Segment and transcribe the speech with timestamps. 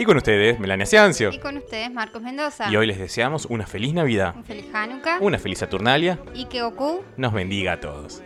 [0.00, 1.28] Y con ustedes, Melania Ciancio.
[1.30, 2.70] Y con ustedes, Marcos Mendoza.
[2.72, 5.18] Y hoy les deseamos una feliz Navidad, Un feliz Hanukkah.
[5.20, 6.18] una feliz Saturnalia.
[6.34, 8.22] Y que Goku Nos bendiga a todos.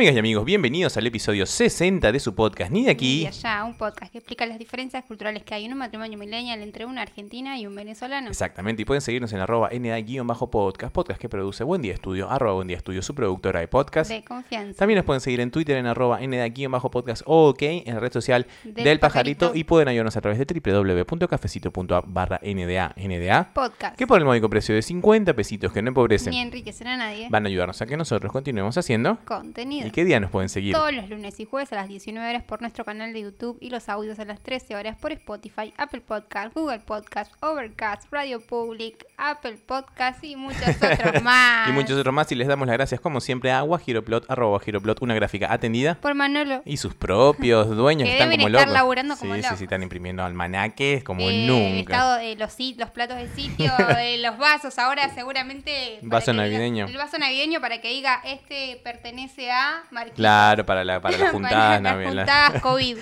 [0.00, 3.26] Amigas y amigos, bienvenidos al episodio 60 de su podcast Ni de y aquí.
[3.26, 6.86] allá, un podcast que explica las diferencias culturales que hay en un matrimonio millennial entre
[6.86, 8.28] una argentina y un venezolano.
[8.30, 12.68] Exactamente, y pueden seguirnos en arroba NA-podcast, podcast que produce Buen Día Estudio, arroba Buen
[12.68, 14.10] Día Estudio, su productora de podcast.
[14.10, 14.78] De confianza.
[14.78, 18.46] También nos pueden seguir en Twitter en arroba NA-podcast o OK en la red social
[18.64, 19.40] del, Del pajarito.
[19.48, 19.58] Pajarito.
[19.60, 23.98] y pueden ayudarnos a través de www.cafecito.app barra NDA, NDA, Podcast.
[23.98, 27.26] que por el módico precio de 50 pesitos que no empobrecen, Ni enriquecer a nadie.
[27.28, 29.18] van a ayudarnos a que nosotros continuemos haciendo.
[29.26, 29.89] Contenido.
[29.90, 30.72] ¿Y qué día nos pueden seguir?
[30.72, 33.70] Todos los lunes y jueves a las 19 horas por nuestro canal de YouTube y
[33.70, 39.04] los audios a las 13 horas por Spotify, Apple Podcast, Google Podcast, Overcast, Radio Public,
[39.20, 41.68] Apple Podcast y muchos otros más.
[41.68, 45.02] Y muchos otros más, y les damos las gracias como siempre a Guajiroplot, arroba Guajiroplot,
[45.02, 45.96] una gráfica atendida.
[46.00, 46.62] Por Manolo.
[46.64, 48.74] Y sus propios dueños Que están deben como estar locos.
[48.74, 49.58] laburando como sí, locos.
[49.58, 51.92] sí, están imprimiendo almanaques como Eh, nunca.
[51.94, 55.98] estado de los, platos de sitio, de los vasos, ahora seguramente...
[56.02, 56.86] Vaso que diga- navideño.
[56.86, 60.16] el vaso navideño para que diga, este pertenece a Marquito.
[60.16, 62.26] Claro, para, la, para las juntadas Para las navideñas.
[62.26, 62.96] juntadas COVID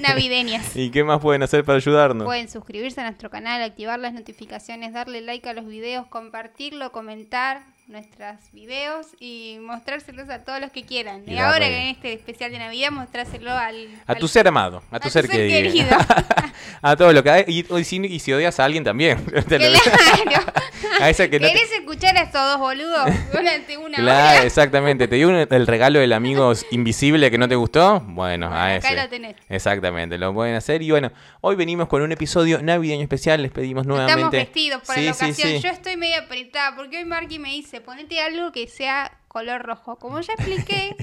[0.00, 0.76] navideñas.
[0.76, 2.24] ¿Y qué más pueden hacer para ayudarnos?
[2.24, 7.64] Pueden suscribirse a nuestro canal, activar las notificaciones, darle like a los videos, compartirlo, comentar
[7.88, 11.22] nuestros videos y mostrárselos a todos los que quieran.
[11.26, 13.88] Y Y, ahora que en este especial de Navidad mostrárselo al...
[14.06, 15.88] A al- tu ser amado, a tu ser, querido.
[16.82, 17.44] a todo lo que hay.
[17.48, 19.18] Y, y si, y si odias a alguien también.
[19.48, 20.52] Claro.
[21.00, 24.46] a ese que no te- ¿Querés escuchar a estos dos boludos durante una Claro, hora?
[24.46, 25.06] exactamente.
[25.08, 28.00] ¿Te dio un- el regalo del amigo invisible que no te gustó?
[28.00, 28.96] Bueno, a Bueno, acá ese.
[29.02, 29.36] lo tenés.
[29.48, 30.82] Exactamente, lo pueden hacer.
[30.82, 33.42] Y bueno, hoy venimos con un episodio navideño especial.
[33.42, 34.20] Les pedimos nuevamente.
[34.20, 35.48] Estamos vestidos para Sí, la sí, ocasión.
[35.50, 35.60] sí.
[35.60, 39.96] Yo estoy medio apretada porque hoy Marky me dice, ponete algo que sea color rojo.
[39.96, 40.96] Como ya expliqué,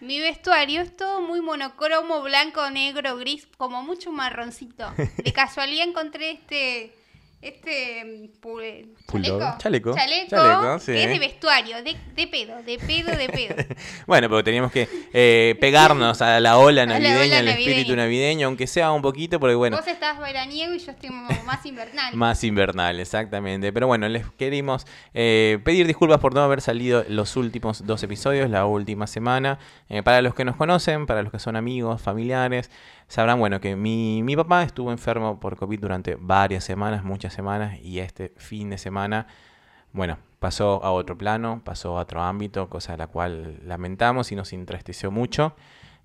[0.00, 4.92] mi vestuario es todo muy monocromo, blanco, negro, gris, como mucho marroncito.
[5.16, 6.94] De casualidad encontré este...
[7.46, 9.56] Este mm, pu- Pullover.
[9.58, 9.94] chaleco, Chaleco.
[9.94, 10.92] chaleco, Chaleco, sí.
[10.92, 13.54] que es de vestuario, de, de pedo, de pedo, de pedo.
[14.06, 18.48] Bueno, pero teníamos que eh, pegarnos a la ola la ola navideña, al espíritu navideño,
[18.48, 19.76] aunque sea un poquito, porque bueno.
[19.76, 22.14] Vos estás veraniego y yo estoy más invernal.
[22.16, 23.72] Más invernal, exactamente.
[23.72, 28.50] Pero bueno, les querimos eh, pedir disculpas por no haber salido los últimos dos episodios,
[28.50, 29.58] la última semana.
[29.88, 32.70] Eh, para los que nos conocen, para los que son amigos, familiares,
[33.08, 37.78] sabrán, bueno, que mi, mi papá estuvo enfermo por COVID durante varias semanas, muchas semanas,
[37.80, 39.26] y este fin de semana,
[39.92, 44.36] bueno, pasó a otro plano, pasó a otro ámbito, cosa de la cual lamentamos y
[44.36, 45.54] nos entristeció mucho.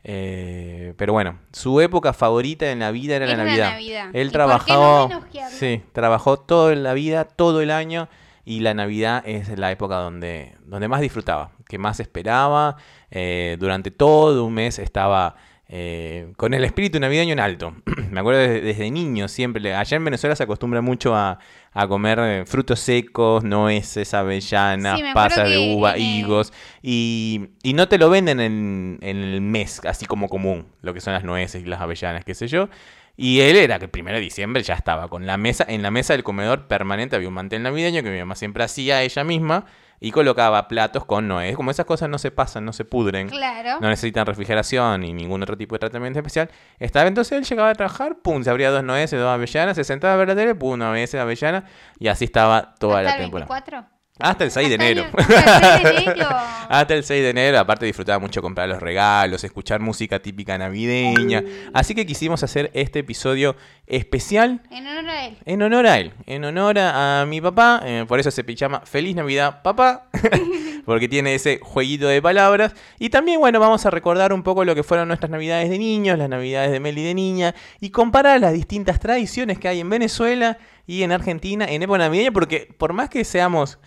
[0.04, 3.72] Eh, pero bueno, su época favorita en la vida era Es la Navidad.
[3.72, 4.10] Navidad.
[4.14, 8.10] ¿Y Él trabajó, no sí, trabajó toda la vida, todo el año,
[8.44, 12.78] y la Navidad es la época donde, donde más disfrutaba, que más esperaba.
[13.12, 15.36] eh, durante todo un mes estaba
[15.74, 17.74] eh, con el espíritu navideño en alto.
[18.12, 19.74] Me acuerdo desde, desde niño siempre.
[19.74, 21.40] Allá en Venezuela se acostumbra mucho a,
[21.72, 26.52] a comer eh, frutos secos, nueces, avellanas, Sí, pasas de uva, higos.
[26.82, 31.00] Y, y no te lo venden en, en el mes, así como común, lo que
[31.00, 32.68] son las nueces y las avellanas, qué sé yo.
[33.16, 35.92] Y él era que el primero de diciembre ya estaba con la mesa, en la
[35.92, 39.66] mesa del comedor permanente había un mantel navideño que mi mamá siempre hacía ella misma
[40.04, 41.56] y colocaba platos con nuez.
[41.56, 43.80] Como esas cosas no se pasan, no se pudren, Claro.
[43.80, 46.50] no necesitan refrigeración ni ningún otro tipo de tratamiento especial.
[46.80, 50.16] Estaba entonces él llegaba a trabajar, pum, se abría dos nueces, dos avellanas, se sentaba
[50.16, 51.66] a ver la tele, pum, una nuez, avellana
[52.00, 53.48] y así estaba toda ¿Hasta la temporada.
[53.48, 54.01] 24?
[54.22, 55.06] Hasta el 6 de enero.
[55.18, 56.30] hasta el 6 de enero.
[56.70, 61.44] Hasta el 6 de enero, aparte disfrutaba mucho comprar los regalos, escuchar música típica navideña.
[61.74, 63.56] Así que quisimos hacer este episodio
[63.88, 65.38] especial En honor a él.
[65.46, 67.82] en honor a él, en honor a, a mi papá.
[67.86, 70.08] eh, por eso se llama Feliz Navidad, papá.
[70.86, 72.74] porque tiene ese jueguito de palabras.
[73.00, 76.18] Y también, bueno, vamos a recordar un poco lo que fueron nuestras navidades de niños,
[76.18, 77.56] las navidades de Meli de niña.
[77.80, 80.58] Y comparar las distintas tradiciones que hay en Venezuela
[80.88, 82.32] y en Argentina en época navideña.
[82.32, 83.80] Porque por más que seamos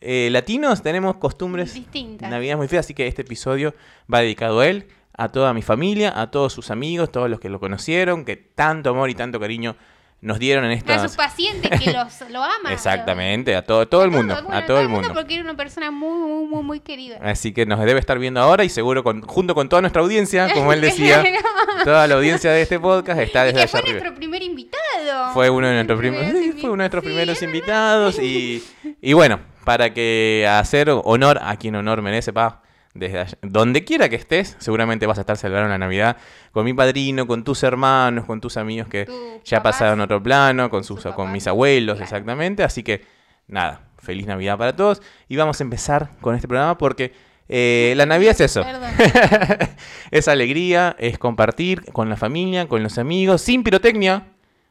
[0.00, 2.30] eh, latinos, tenemos costumbres Distintas.
[2.30, 2.86] navidades muy feas.
[2.86, 3.74] Así que este episodio
[4.12, 7.48] va dedicado a él, a toda mi familia, a todos sus amigos, todos los que
[7.48, 9.76] lo conocieron, que tanto amor y tanto cariño
[10.22, 11.00] nos dieron en A estas...
[11.02, 12.72] sus pacientes que los, lo aman.
[12.72, 15.12] Exactamente, a todo, todo el mundo, bueno, a todo el mundo.
[15.14, 17.18] Porque era una persona muy, muy, muy, muy querida.
[17.22, 20.52] Así que nos debe estar viendo ahora y seguro con, junto con toda nuestra audiencia,
[20.52, 21.24] como él decía,
[21.84, 23.92] toda la audiencia de este podcast está Y desde que allá fue arriba.
[24.00, 25.32] nuestro primer invitado.
[25.32, 28.18] Fue uno de nuestros Primeros primeros, sí, invi- fue uno de nuestros Sí, primeros invitados
[28.18, 28.64] y,
[29.00, 32.62] y bueno, para que hacer honor a quien honor merece, pa,
[32.94, 36.16] desde allá- donde quiera que estés, seguramente vas a estar celebrando la Navidad
[36.52, 39.06] con mi padrino, con tus hermanos, con tus amigos que
[39.44, 39.74] ya papás.
[39.76, 42.04] pasaron otro plano, con, sus, con mis abuelos, Claro.
[42.04, 42.64] exactamente.
[42.64, 43.04] Así que,
[43.46, 45.02] nada, feliz Navidad para todos.
[45.28, 47.12] Y vamos a empezar con este programa porque
[47.48, 48.64] eh, la Navidad es eso.
[50.10, 54.24] Es alegría, es compartir con la familia, con los amigos, sin pirotecnia.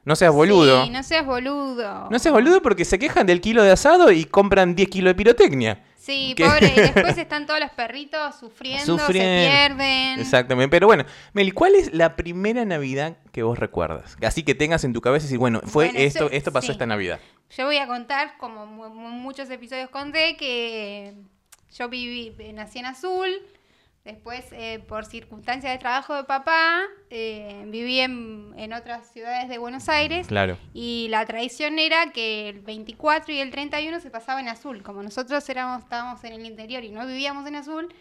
[0.09, 0.85] No seas boludo.
[0.85, 2.09] Sí, no seas boludo.
[2.09, 5.15] No seas boludo porque se quejan del kilo de asado y compran 10 kilos de
[5.15, 5.83] pirotecnia.
[5.97, 6.45] Sí, ¿Qué?
[6.45, 6.73] pobre.
[6.75, 10.19] Y después están todos los perritos sufriendo, se pierden.
[10.19, 10.71] Exactamente.
[10.71, 14.17] Pero bueno, Meli, ¿cuál es la primera Navidad que vos recuerdas?
[14.25, 16.71] Así que tengas en tu cabeza y decir, bueno, fue Bueno, esto, esto pasó sí.
[16.71, 17.19] esta Navidad.
[17.55, 21.13] Yo voy a contar, como mu- mu- muchos episodios conté, que
[21.77, 23.29] yo viví, nací en Azul.
[24.09, 29.59] Después, eh, por circunstancias de trabajo de papá, eh, viví en, en otras ciudades de
[29.59, 30.25] Buenos Aires.
[30.25, 30.57] Claro.
[30.73, 34.81] Y la tradición era que el 24 y el 31 se pasaba en azul.
[34.81, 37.93] Como nosotros éramos, estábamos en el interior y no vivíamos en azul,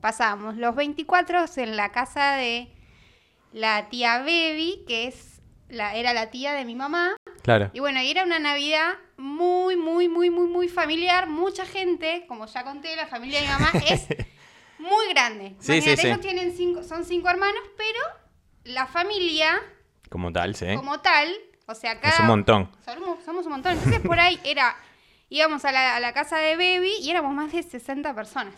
[0.00, 2.68] pasábamos los 24 en la casa de
[3.52, 7.16] la tía Baby, que es la, era la tía de mi mamá.
[7.42, 7.72] Claro.
[7.72, 11.26] Y bueno, y era una Navidad muy, muy, muy, muy, muy familiar.
[11.26, 14.06] Mucha gente, como ya conté, la familia de mi mamá es
[14.88, 15.54] muy grande.
[15.60, 16.06] Sí, Imagínate, sí.
[16.08, 17.98] ellos tienen cinco, son cinco hermanos, pero
[18.64, 19.60] la familia
[20.10, 20.66] Como tal, sí.
[20.76, 21.32] como tal,
[21.66, 22.14] o sea, cada...
[22.14, 22.70] Es un montón.
[22.84, 23.72] Somos, somos un montón.
[23.72, 24.76] Entonces por ahí era,
[25.28, 28.54] íbamos a la, a la casa de Baby y éramos más de 60 personas.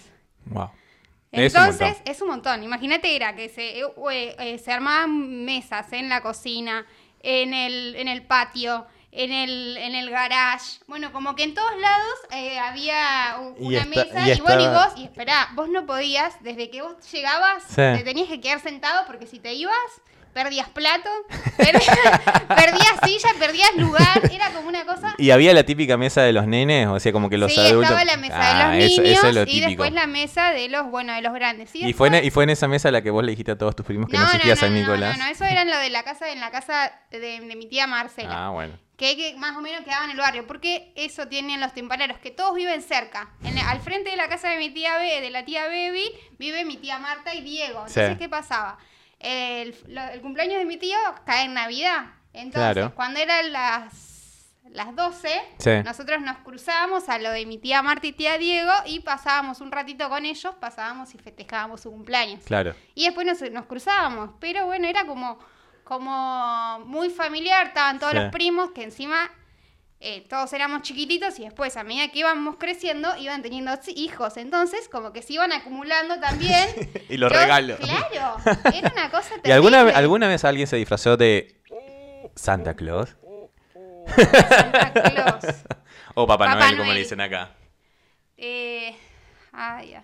[0.47, 0.71] Wow.
[1.31, 2.03] Es un Entonces montón.
[2.13, 2.63] es un montón.
[2.63, 3.85] Imagínate era que se, eh,
[4.39, 6.87] eh, se armaban mesas en la cocina,
[7.21, 10.79] en el, en el patio, en el, en el garage.
[10.87, 14.67] Bueno, como que en todos lados eh, había Y una mesa y y, bueno, y
[14.69, 17.77] vos, y esperá, vos no podías, desde que vos llegabas, Sí.
[17.77, 19.75] te tenías que quedar sentado porque si te ibas,
[20.35, 21.09] perdías plato,
[21.57, 21.99] perdías,
[22.49, 25.15] perdías silla, perdías lugar, era como una cosa...
[25.19, 27.85] Y había la típica mesa de los nenes, o sea, como que los sí, adultos.
[27.91, 29.69] estaba la mesa Ah, de los eso- niños eso es lo y típico.
[29.69, 31.75] después la mesa de los, bueno, de los grandes.
[31.75, 33.59] Y fue, en, e, y fue en esa mesa la que vos le dijiste a
[33.59, 35.19] todos tus primos que no, existía San no, Nicolás.
[35.19, 37.67] No, no, eso era en lo de la casa, en la casa de, de mi
[37.67, 38.47] tía Marcela.
[38.47, 38.79] Ah, bueno.
[38.99, 40.47] Que, más o menos quedaba en el barrio.
[40.47, 43.31] Porque eso tienen los tempaneros, que todos viven cerca.
[43.45, 46.11] En la- al frente de la casa de mi tía Be- de la tía Baby,
[46.39, 47.79] vive mi tía Marta y Diego.
[47.87, 48.19] Entonces, Sí.
[48.19, 48.77] ¿qué pasaba?
[49.21, 52.07] El, lo- el cumpleaños de mi tío cae en Navidad.
[52.33, 52.95] Entonces, Claro.
[52.95, 55.71] cuando eran las, las 12, Sí.
[55.85, 59.73] nosotros nos cruzábamos a lo de mi tía Marta y tía Diego y pasábamos un
[59.73, 62.43] ratito con ellos, pasábamos y festejábamos su cumpleaños.
[62.45, 62.75] Claro.
[62.95, 64.31] Y después nos, nos cruzábamos.
[64.41, 65.39] Pero bueno, era como,
[65.89, 67.69] como muy familiar.
[67.69, 68.19] Estaban todos Sí.
[68.19, 69.31] los primos que encima
[70.01, 74.37] eh, todos éramos chiquititos y después a medida que íbamos creciendo iban teniendo hijos.
[74.37, 76.69] Entonces como que se iban acumulando también.
[77.09, 77.79] Y los Yo- regalos.
[77.81, 78.37] Claro,
[78.75, 79.43] era una cosa terrible.
[79.49, 81.57] ¿Y alguna, alguna vez alguien se disfrazó de
[82.37, 83.17] Santa Claus?
[84.15, 85.45] Santa Claus.
[86.15, 87.51] O Papá, Papá Noel, como le dicen acá.
[88.37, 88.97] Eh,
[89.53, 90.03] ah, ya.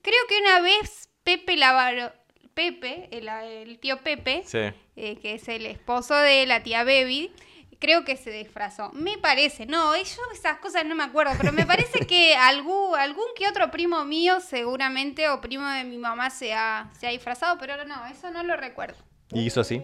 [0.00, 2.12] Creo que una vez Pepe Lavaro,
[2.54, 4.58] Pepe, el, el tío Pepe, Sí.
[4.96, 7.30] eh, que es el esposo de la tía Baby,
[7.78, 8.90] creo que se disfrazó.
[8.92, 10.02] Me parece, no, yo
[10.34, 14.40] esas cosas no me acuerdo, pero me parece que algún, algún que otro primo mío
[14.40, 18.42] seguramente o primo de mi mamá se ha, se ha disfrazado, pero no, eso no
[18.42, 18.96] lo recuerdo.
[19.32, 19.80] ¿Y hizo así?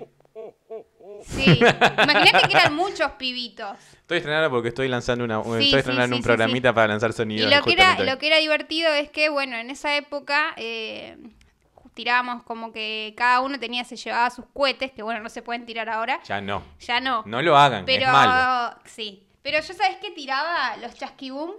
[1.22, 3.78] Sí, imagínate que eran muchos pibitos.
[4.00, 7.12] Estoy estrenando porque estoy lanzando una, Sí, estoy estrenando sí, un programita para lanzar Y
[7.12, 7.54] sonidos.
[7.54, 11.16] lo que, era, lo que era divertido es que, bueno, en esa época eh,
[11.94, 15.64] tirábamos como que cada uno tenía, se llevaba sus cohetes, que bueno, no se pueden
[15.64, 16.20] tirar ahora.
[16.24, 16.62] Ya no.
[16.80, 17.22] Ya no.
[17.26, 18.76] No lo hagan, Pero es malo.
[18.84, 19.26] sí.
[19.42, 21.50] Pero yo sabes que tiraba los chasquibum.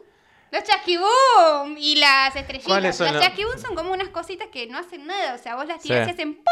[0.51, 2.95] Los chasquibum y las ¿Cuáles estrellitas.
[2.97, 5.35] son los- chasquibum son como unas cositas que no hacen nada.
[5.35, 6.11] O sea, vos las tirás Sí.
[6.11, 6.43] y hacen ¡pum!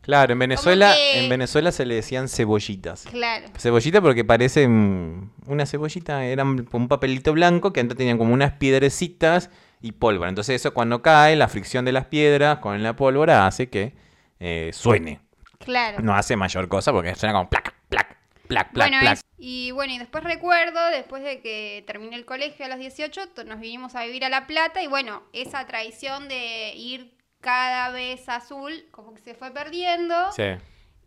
[0.00, 3.04] Claro, en Venezuela, que- en Venezuela se le decían cebollitas.
[3.08, 3.46] Claro.
[3.56, 9.48] Cebollita porque parecen una cebollita, eran un papelito blanco que antes tenían como unas piedrecitas
[9.82, 10.28] y pólvora.
[10.30, 13.94] Entonces eso cuando cae, la fricción de las piedras con la pólvora hace que
[14.40, 15.20] eh, suene.
[15.58, 16.00] Claro.
[16.00, 18.16] No hace mayor cosa porque suena como plac, plac,
[18.48, 19.12] plac, plac, Bueno, plac.
[19.14, 23.28] es- y bueno, y después recuerdo, después de que terminé el colegio a los 18,
[23.30, 27.90] to- nos vinimos a vivir a La Plata y bueno, esa tradición de ir cada
[27.90, 30.44] vez azul como que se fue perdiendo Sí.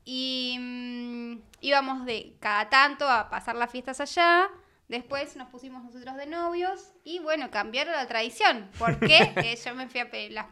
[0.03, 4.47] y mm, íbamos de cada tanto a pasar las fiestas allá.
[4.87, 8.69] Después nos pusimos nosotros de novios y bueno, cambiaron la tradición.
[8.77, 10.45] porque eh, yo me fui a las,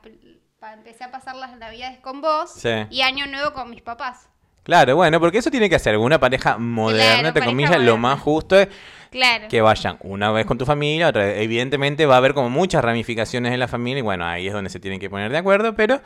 [0.73, 2.69] empecé a pasar las navidades con vos Sí.
[2.89, 4.29] y año nuevo con mis papás.
[4.63, 8.21] Claro, bueno, porque eso tiene que hacer una pareja moderna, Claro, entre comillas, lo más
[8.21, 8.69] justo es
[9.11, 9.49] Claro.
[9.49, 11.41] que vayan una vez con tu familia, otra vez.
[11.41, 14.69] Evidentemente va a haber como muchas ramificaciones en la familia y bueno, ahí es donde
[14.69, 16.01] se tienen que poner de acuerdo, pero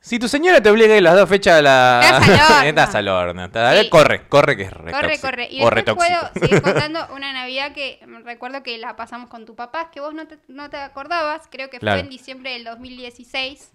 [0.00, 2.00] Si tu señora te obliga a ir las dos fechas a la...
[2.02, 2.64] Estás al horno.
[2.68, 3.44] Estás al horno.
[3.46, 3.88] Estás- Sí.
[3.90, 5.26] Corre, corre que es re Corre, tóxico.
[5.26, 5.48] corre.
[5.50, 9.56] Y O después puedo seguir contando una Navidad que recuerdo que la pasamos con tu
[9.56, 11.98] papá, que vos no te, no te acordabas, creo que Claro.
[11.98, 13.72] fue en diciembre del 2016.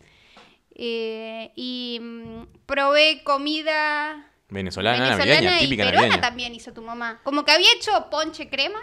[0.75, 6.22] eh, y mm, probé comida Venezolana, venezolana navideña, y típica peruana navideña.
[6.22, 7.20] también hizo tu mamá.
[7.24, 8.80] Como que había hecho ponche crema,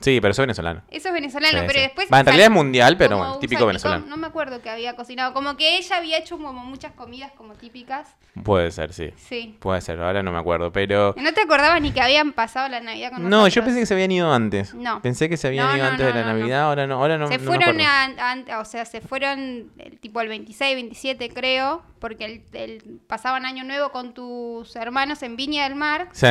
[0.00, 0.82] Sí, pero soy venezolano.
[0.90, 1.80] eso es venezolano, Sí, pero sí.
[1.80, 2.08] después...
[2.12, 4.06] Va, en realidad es mundial, pero bueno, típico salpicón, venezolano.
[4.06, 7.54] No me acuerdo que había cocinado, como que ella había hecho como muchas comidas como
[7.54, 8.14] típicas.
[8.44, 9.10] Puede ser, sí.
[9.16, 9.56] Sí.
[9.58, 11.14] Puede ser, ahora no me acuerdo, pero...
[11.18, 13.54] ¿No te acordabas ni que habían pasado la Navidad con No, nosotros?
[13.54, 14.74] yo pensé que se habían ido antes.
[14.74, 15.02] No.
[15.02, 16.38] Pensé que se habían No, ido no, antes no, de la no, no.
[16.38, 18.22] Navidad, ahora no, ahora no, se no me fueron acuerdo.
[18.22, 23.00] a, a- o sea, se fueron el, tipo el 26, 27 creo, porque el, el-
[23.08, 26.28] pasaban año nuevo con tus hermanos en Viña del Mar Sí.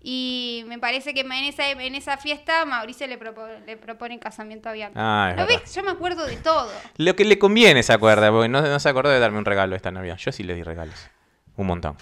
[0.00, 4.68] Y me parece que en esa, en esa fiesta Mauricio le, propo- le propone casamiento
[4.68, 4.98] a Bianca.
[5.00, 5.34] Ah.
[5.74, 6.70] Yo me acuerdo de todo.
[6.96, 9.74] Lo que le conviene se acuerda, porque no, no se acordó de darme un regalo
[9.76, 10.16] esta Navidad.
[10.18, 11.08] Yo sí le di regalos.
[11.56, 11.96] Un montón.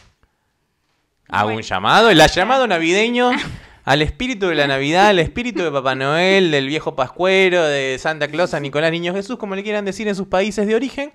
[1.28, 1.56] Hago Bueno.
[1.58, 3.30] un llamado, el llamado navideño
[3.84, 8.28] al espíritu de la Navidad, al espíritu de Papá Noel, del viejo Pascuero, de Santa
[8.28, 11.12] Claus, a Nicolás Niño Jesús, como le quieran decir en sus países de origen,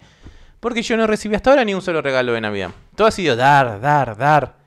[0.59, 2.71] porque yo no recibí hasta ahora ni un solo regalo de Navidad.
[2.95, 4.60] Todo ha sido dar, dar, dar.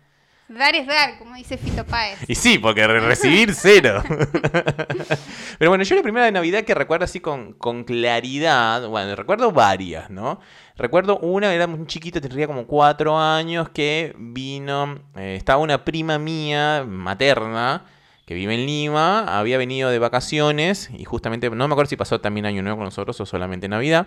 [0.54, 2.18] Dar es dar, como dice Fito Páez.
[2.28, 4.02] Y sí, porque re- recibir cero.
[5.58, 9.52] Pero bueno, yo la primera de Navidad que recuerdo así con, con claridad, bueno, recuerdo
[9.52, 10.40] varias, ¿no?
[10.76, 16.18] Recuerdo una, era muy chiquito, tendría como cuatro años, que vino, eh, estaba una prima
[16.18, 17.84] mía, materna,
[18.26, 22.20] que vive en Lima, había venido de vacaciones y justamente, no me acuerdo si pasó
[22.20, 24.06] también Año Nuevo con nosotros o solamente Navidad,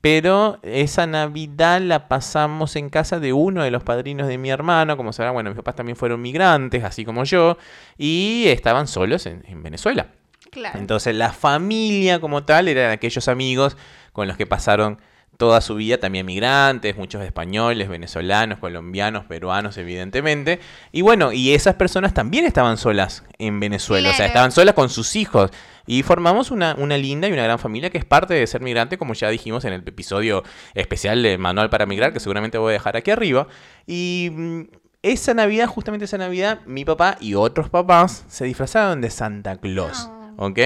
[0.00, 4.96] pero esa Navidad la pasamos en casa de uno de los padrinos de mi hermano.
[4.96, 7.58] Como sabrán, bueno, mis papás también fueron migrantes, así como yo,
[7.98, 10.08] y estaban solos en, en Venezuela.
[10.50, 10.78] Claro.
[10.78, 13.76] Entonces, la familia como tal eran aquellos amigos
[14.12, 15.00] con los que pasaron
[15.40, 20.60] toda su vida también migrantes, muchos españoles, venezolanos, colombianos, peruanos, evidentemente.
[20.92, 24.90] Y bueno, y esas personas también estaban solas en Venezuela, o sea, estaban solas con
[24.90, 25.50] sus hijos.
[25.86, 28.98] Y formamos una, una linda y una gran familia que es parte de ser migrante,
[28.98, 30.44] como ya dijimos en el episodio
[30.74, 33.48] especial de Manual para Migrar, que seguramente voy a dejar aquí arriba.
[33.86, 34.60] Y mm,
[35.00, 40.06] esa Navidad, justamente esa Navidad, mi papá y otros papás se disfrazaron de Santa Claus.
[40.06, 40.34] No.
[40.36, 40.58] ¿Ok?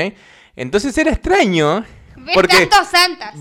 [0.56, 1.84] Entonces era extraño.
[2.24, 3.34] ¿Ves Porque, tantos santas?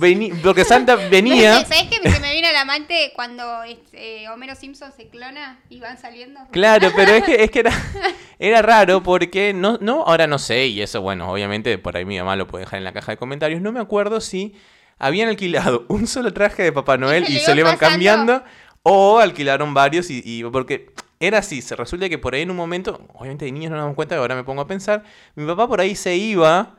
[0.44, 1.64] porque Santa venía.
[1.66, 5.80] ¿Sabes qué se me viene a la mente cuando este, Homero Simpson se clona y
[5.80, 6.40] van saliendo?
[6.52, 7.72] Claro, pero es que, es que era,
[8.40, 12.18] era raro porque no, no, ahora no sé, y eso, bueno, obviamente por ahí mi
[12.18, 13.62] mamá lo puede dejar en la caja de comentarios.
[13.62, 14.54] No me acuerdo si
[15.00, 17.92] habían alquilado un solo traje de Papá Noel y se lo iban pasando.
[17.94, 18.44] cambiando,
[18.84, 22.58] o alquilaron varios y, y- porque era así, se resulta que por ahí en un
[22.58, 25.04] momento, obviamente de niños no nos damos cuenta, ahora me pongo a pensar,
[25.36, 26.76] mi papá por ahí se iba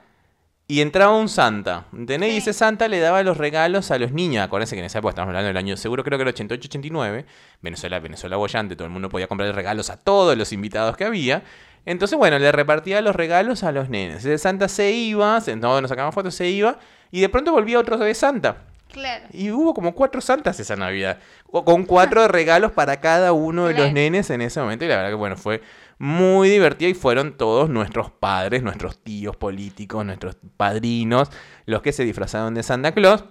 [0.66, 2.32] y entraba un Santa, ¿entendés?
[2.32, 4.42] Y ese Santa le daba los regalos a los niños.
[4.44, 7.24] Acuérdense que en esa época estamos hablando del año, seguro creo que era 88-89,
[7.60, 11.42] Venezuela, Venezuela bollante, todo el mundo podía comprarle regalos a todos los invitados que había.
[11.86, 14.24] Entonces, bueno, le repartía los regalos a los nenes.
[14.24, 16.78] Ese Santa se iba, se- no, nos sacamos fotos, se iba,
[17.10, 18.56] y de pronto volvía otro de Santa.
[18.90, 19.24] Claro.
[19.32, 21.18] Y hubo como cuatro santas esa Navidad.
[21.50, 24.84] Con cuatro regalos para cada uno de los nenes en ese momento.
[24.84, 25.60] Y la verdad que, bueno, fue
[25.98, 26.90] muy divertido.
[26.90, 31.30] Y fueron todos nuestros padres, nuestros tíos políticos, nuestros padrinos,
[31.66, 33.24] los que se disfrazaron de Santa Claus.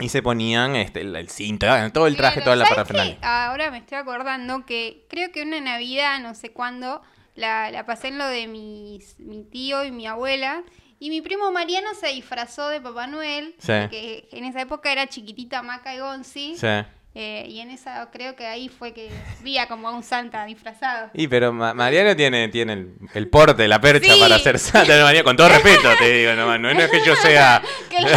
[0.00, 3.18] Y se ponían este, el, el cinto, todo el traje, Claro, toda la ¿sabes parafernalia.
[3.50, 7.02] Ahora me estoy acordando que creo que una Navidad, no sé cuándo,
[7.34, 10.62] la, la pasé en lo de mis, mi tío y mi abuela.
[10.98, 13.72] Y mi primo Mariano se disfrazó de Papá Noel, Sí.
[13.90, 16.56] que en esa época era chiquitita Maca y Gonzi.
[16.56, 16.68] Sí.
[17.14, 19.10] Eh, y en esa creo que ahí fue que
[19.42, 21.10] vi a como a un santa disfrazado.
[21.14, 24.20] Y pero Ma- Mariano tiene, tiene el, el porte, la percha Sí.
[24.20, 24.96] para ser Santa.
[24.96, 27.60] No, Mariano, con todo respeto te digo, no, no, no es que yo sea.
[27.90, 28.12] Claro,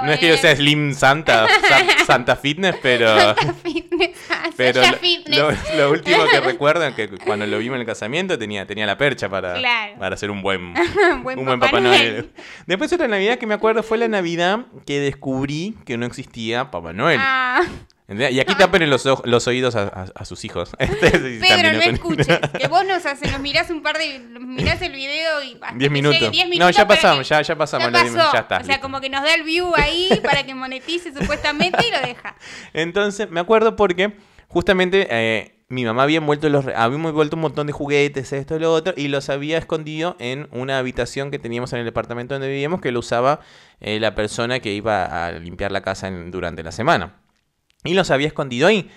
[0.06, 0.38] No es que yo eh.
[0.38, 3.16] sea Slim Santa, Sa- Santa Fitness, pero.
[3.36, 5.38] Santa Fitness, ah, Pero lo, Fitness.
[5.38, 8.86] lo- lo último que recuerdo es que cuando lo vimos en el casamiento tenía, tenía
[8.86, 9.94] la percha para, Claro.
[9.98, 10.74] para ser un buen,
[11.22, 12.12] Buen un buen Papá Papá Noel.
[12.12, 12.30] Noel.
[12.66, 16.92] Después otra Navidad que me acuerdo fue la Navidad que descubrí que no existía Papá
[16.92, 17.20] Noel.
[17.22, 17.60] Ah,
[18.10, 18.32] ¿Entendés?
[18.32, 20.72] Y aquí tapen los, los oídos a, a- a sus hijos.
[20.78, 22.26] Este, Pedro, no son- escuches.
[22.60, 24.18] Que vos nos, haces, nos mirás un par de.
[24.40, 25.52] Mirás el video y.
[25.54, 26.18] hasta Diez que minutos.
[26.20, 28.36] llegue diez No, minutos ya pasamos, que- ya- ya pasamos Ya pasó.
[28.36, 28.80] está, O sea, listo.
[28.82, 32.34] como que nos da el view ahí para que monetice supuestamente y lo deja.
[32.72, 34.12] Entonces, me acuerdo porque
[34.48, 38.58] justamente eh, mi mamá había envuelto los habíamos envuelto un montón de juguetes, esto y
[38.58, 42.48] lo otro, y los había escondido en una habitación que teníamos en el departamento donde
[42.48, 43.38] vivíamos, que lo usaba
[43.80, 47.19] eh, la persona que iba a limpiar la casa en- durante la semana.
[47.84, 48.90] Y los había escondido ahí.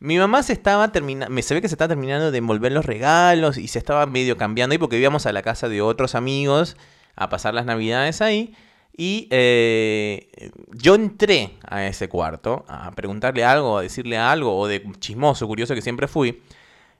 [0.00, 3.56] Mi mamá se estaba terminando, se ve que se estaba terminando de envolver los regalos
[3.58, 6.76] y se estaba medio cambiando ahí porque íbamos a la casa de otros amigos
[7.16, 8.54] a pasar las navidades ahí.
[8.96, 14.84] Y eh, yo entré a ese cuarto a preguntarle algo, a decirle algo, o de
[15.00, 16.42] chismoso, curioso que siempre fui.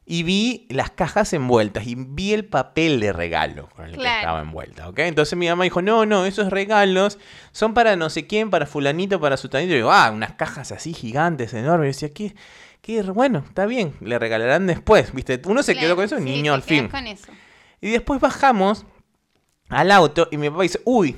[0.06, 4.40] Y vi las cajas envueltas y vi el papel de regalo con el que estaba
[4.40, 4.98] envuelta, ¿ok?
[5.00, 7.18] Entonces mi mamá dijo, no, no, esos regalos
[7.52, 9.72] son para no sé quién, para fulanito, para sutanito.
[9.72, 12.02] Y digo, ah, unas cajas así gigantes, enormes.
[12.02, 12.34] Y decía, qué,
[12.82, 15.40] qué, bueno, está bien, le regalarán después, ¿viste?
[15.46, 16.88] Uno se quedó con eso, sí, niño al fin.
[16.88, 17.32] con eso.
[17.80, 18.84] Y después bajamos
[19.70, 21.16] al auto y mi papá dice, uy,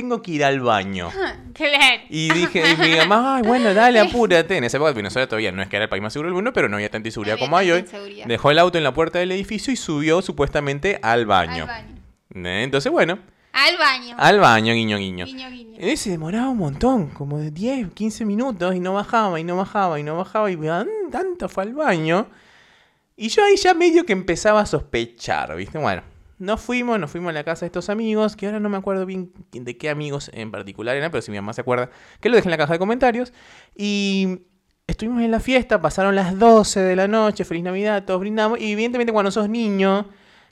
[0.00, 1.10] tengo que ir al baño.
[1.58, 2.02] Claro.
[2.08, 4.56] Y dije, y mi mamá, ay, bueno, dale, apúrate.
[4.56, 6.52] En esa época Venezuela todavía no es que era el país más seguro del mundo,
[6.52, 7.84] pero no había tanta inseguridad como hay hoy.
[8.26, 11.62] Dejó el auto en la puerta del edificio y subió supuestamente al baño.
[11.64, 12.48] Al baño.
[12.48, 12.62] ¿Eh?
[12.62, 13.18] Entonces, bueno,
[13.52, 14.14] Al baño.
[14.20, 15.24] al baño, guiño, guiño.
[15.26, 15.78] Guiño, guiño.
[15.84, 19.56] Y se demoraba un montón, como de 10, 15 minutos, y no bajaba, y no
[19.56, 22.28] bajaba, y no bajaba, y "Ah, tanto fue al baño.
[23.16, 25.76] Y yo ahí ya medio que empezaba a sospechar, ¿viste?
[25.78, 26.02] Bueno,
[26.38, 29.06] nos fuimos, nos fuimos a la casa de estos amigos, que ahora no me acuerdo
[29.06, 31.90] bien de qué amigos en particular eran, pero si mi mamá se acuerda,
[32.20, 33.32] que lo dejé en la caja de comentarios.
[33.74, 34.42] Y
[34.86, 38.72] estuvimos en la fiesta, pasaron las 12 de la noche, feliz Navidad, todos brindamos, y
[38.72, 40.08] evidentemente cuando sos niño...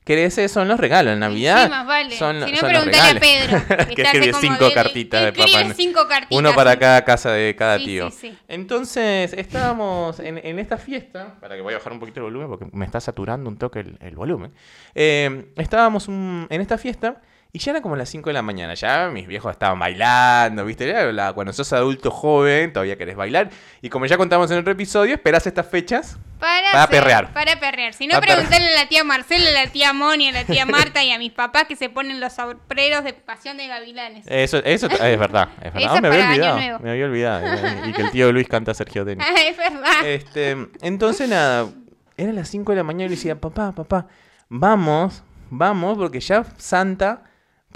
[0.09, 1.65] Eh, son los regalos en Navidad.
[1.65, 2.17] Sí, más vale.
[2.17, 3.21] Son, si no, son preguntale a.
[3.21, 3.63] Pedro.
[3.97, 6.39] que escribe cinco de- cartitas de Papá cinco cartitas.
[6.39, 8.11] Uno para cada casa de cada Sí, tío.
[8.13, 8.39] sí.
[8.47, 11.35] Entonces, estábamos en, en esta fiesta.
[11.41, 13.81] Para que voy a bajar un poquito el volumen porque me está saturando un toque
[13.81, 14.53] el, el volumen.
[14.95, 17.21] Eh, estábamos un- en esta fiesta
[17.57, 18.75] y ya era como las 5 de la mañana.
[18.75, 21.11] Ya mis viejos estaban bailando, ¿viste?
[21.15, 23.49] La- cuando sos adulto joven, todavía querés bailar.
[23.81, 26.19] Y como ya contamos en otro episodio, esperás estas fechas.
[26.39, 27.33] Para, Para perrear.
[27.33, 27.95] Para perrear.
[27.95, 31.03] Si no, preguntarle a la tía Marcela, a la tía Moni, a la tía Marta
[31.03, 34.27] y a mis papás que se ponen los sombreros de pasión de gavilanes.
[34.29, 35.49] Eso, eso es verdad.
[35.63, 35.95] Es verdad.
[35.97, 36.79] Ah, me había olvidado.
[36.81, 37.89] Me había olvidado.
[37.89, 39.25] Y que el tío Luis canta Sergio Denis.
[39.35, 40.07] Ah, es verdad.
[40.07, 41.69] Este, entonces nada,
[42.19, 44.09] eran las 5 de la mañana y le decía, papá, papá,
[44.51, 47.23] vamos, vamos, porque ya Santa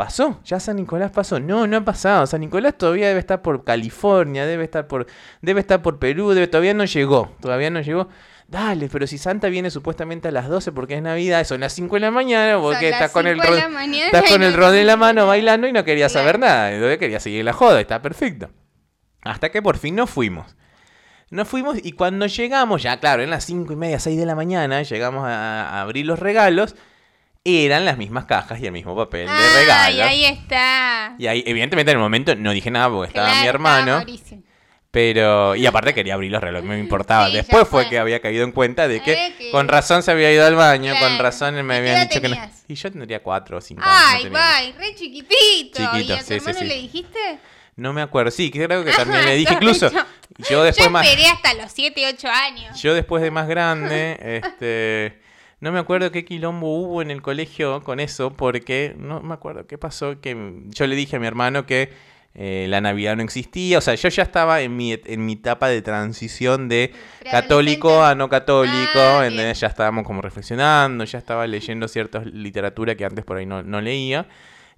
[0.04, 1.38] pasó, ya San Nicolás pasó.
[1.40, 2.26] No, no ha pasado.
[2.26, 5.06] San Nicolás todavía debe estar por California, debe estar por,
[5.42, 8.08] debe estar por Perú, debe, todavía no llegó, todavía no llegó.
[8.48, 11.96] Dale, pero si Santa viene supuestamente a las 12 porque es Navidad, son las 5
[11.96, 14.54] de la mañana, porque estás con el cinco de ro- la mañana estás con el
[14.80, 18.00] en la mano bailando y no quería saber nada, entonces quería seguir la joda, está
[18.00, 18.48] perfecto.
[19.22, 20.56] Hasta que por fin nos fuimos.
[21.30, 24.34] Nos fuimos y cuando llegamos, ya claro, en las 5 y media, 6 de la
[24.34, 26.74] mañana, llegamos a, a abrir los regalos,
[27.44, 30.06] eran las mismas cajas y el mismo papel de Ay, regalos.
[30.06, 31.14] ahí está.
[31.18, 33.96] Y ahí, evidentemente, en el momento no dije nada porque estaba Claro, mi hermano.
[33.96, 34.38] Mauricio.
[34.90, 37.26] Pero, y aparte quería abrir los relojes, no me importaba.
[37.26, 40.02] Sí, ya Después fue que había caído en cuenta de que, Eh, que- con razón
[40.02, 42.36] se había ido al baño, con razón me ¿Y habían dicho que no.
[42.66, 44.32] Y yo tendría 4 o 5 Ay, años.
[44.32, 45.78] no tenía- bye, re chiquitito.
[45.92, 46.64] Chiquito, ¿Y a tu sí, hermano sí.
[46.66, 47.38] le dijiste?
[47.76, 49.54] No me acuerdo, sí, creo que también le dije.
[49.54, 49.90] Incluso,
[50.50, 51.06] yo- después Yo más.
[51.06, 52.82] esperé hasta los 7, 8 años.
[52.82, 55.22] Yo después de más grande, este,
[55.60, 59.66] no me acuerdo qué quilombo hubo en el colegio con eso, porque no me acuerdo
[59.66, 61.90] qué pasó, que yo le dije a mi hermano que
[62.34, 65.68] eh, la Navidad no existía, o sea, yo ya estaba en mi, en mi etapa
[65.68, 66.92] de transición de
[67.30, 69.54] católico a no católico, Ah, en donde bien.
[69.54, 73.80] ya estábamos como reflexionando, ya estaba leyendo cierta literatura que antes por ahí no, no
[73.80, 74.28] leía.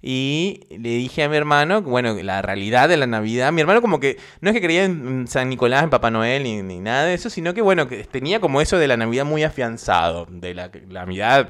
[0.05, 4.01] Y le dije a mi hermano, bueno, la realidad de la Navidad, mi hermano como
[4.01, 7.13] que no es que creía en San Nicolás, en Papá Noel, ni, ni nada de
[7.13, 10.69] eso, sino que bueno, que tenía como eso de la Navidad muy afianzado, de la,
[10.89, 11.49] la Navidad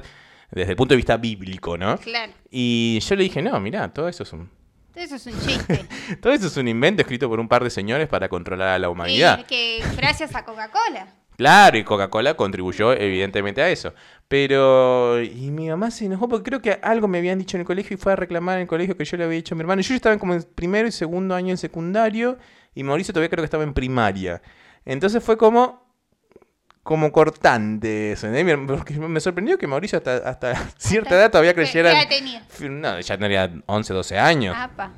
[0.52, 1.98] desde el punto de vista bíblico, ¿no?
[1.98, 2.32] Claro.
[2.48, 4.48] Y yo le dije, no, mira, todo eso es un,
[4.94, 5.84] Eso es un chiste.
[6.22, 8.88] todo eso es un invento escrito por un par de señores para controlar a la
[8.88, 9.40] humanidad.
[9.40, 11.08] es que gracias a Coca-Cola.
[11.36, 13.92] Claro, y Coca-Cola contribuyó evidentemente a eso.
[14.28, 17.66] Pero, y mi mamá se enojó porque creo que algo me habían dicho en el
[17.66, 19.62] colegio y fue a reclamar en el colegio que yo le había dicho a mi
[19.62, 19.82] hermano.
[19.82, 22.38] Yo estaba como en primero y segundo año en secundario
[22.74, 24.40] y Mauricio todavía creo que estaba en primaria.
[24.84, 25.86] Entonces fue como,
[26.82, 28.28] como cortante eso.
[28.66, 31.92] Porque me sorprendió que Mauricio hasta, hasta cierta edad todavía ¿Qué creyera...
[31.92, 32.46] edad en- tenía?
[32.70, 34.56] No, ya tendría 11, 12 años.
[34.58, 34.92] Apa.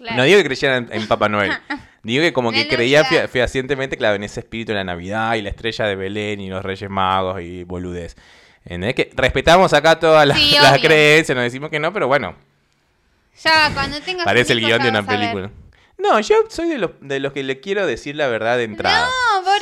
[0.00, 0.16] Claro.
[0.16, 1.52] No digo que creyera en, en Papá Noel.
[2.02, 3.28] Digo que como La que creía Navidad.
[3.28, 6.64] fehacientemente, claro, en ese espíritu de la Navidad y la estrella de Belén y los
[6.64, 8.16] Reyes Magos y boludez.
[8.64, 8.94] ¿Entendés?
[8.94, 10.88] Que respetamos acá todas las, Sí, las obvio.
[10.88, 12.34] creencias, nos decimos que no, pero bueno,
[13.44, 15.50] Ya, cuando tengas parece el guion de una película.
[15.98, 19.06] No, yo soy de los, de los que le quiero decir la verdad de entrada.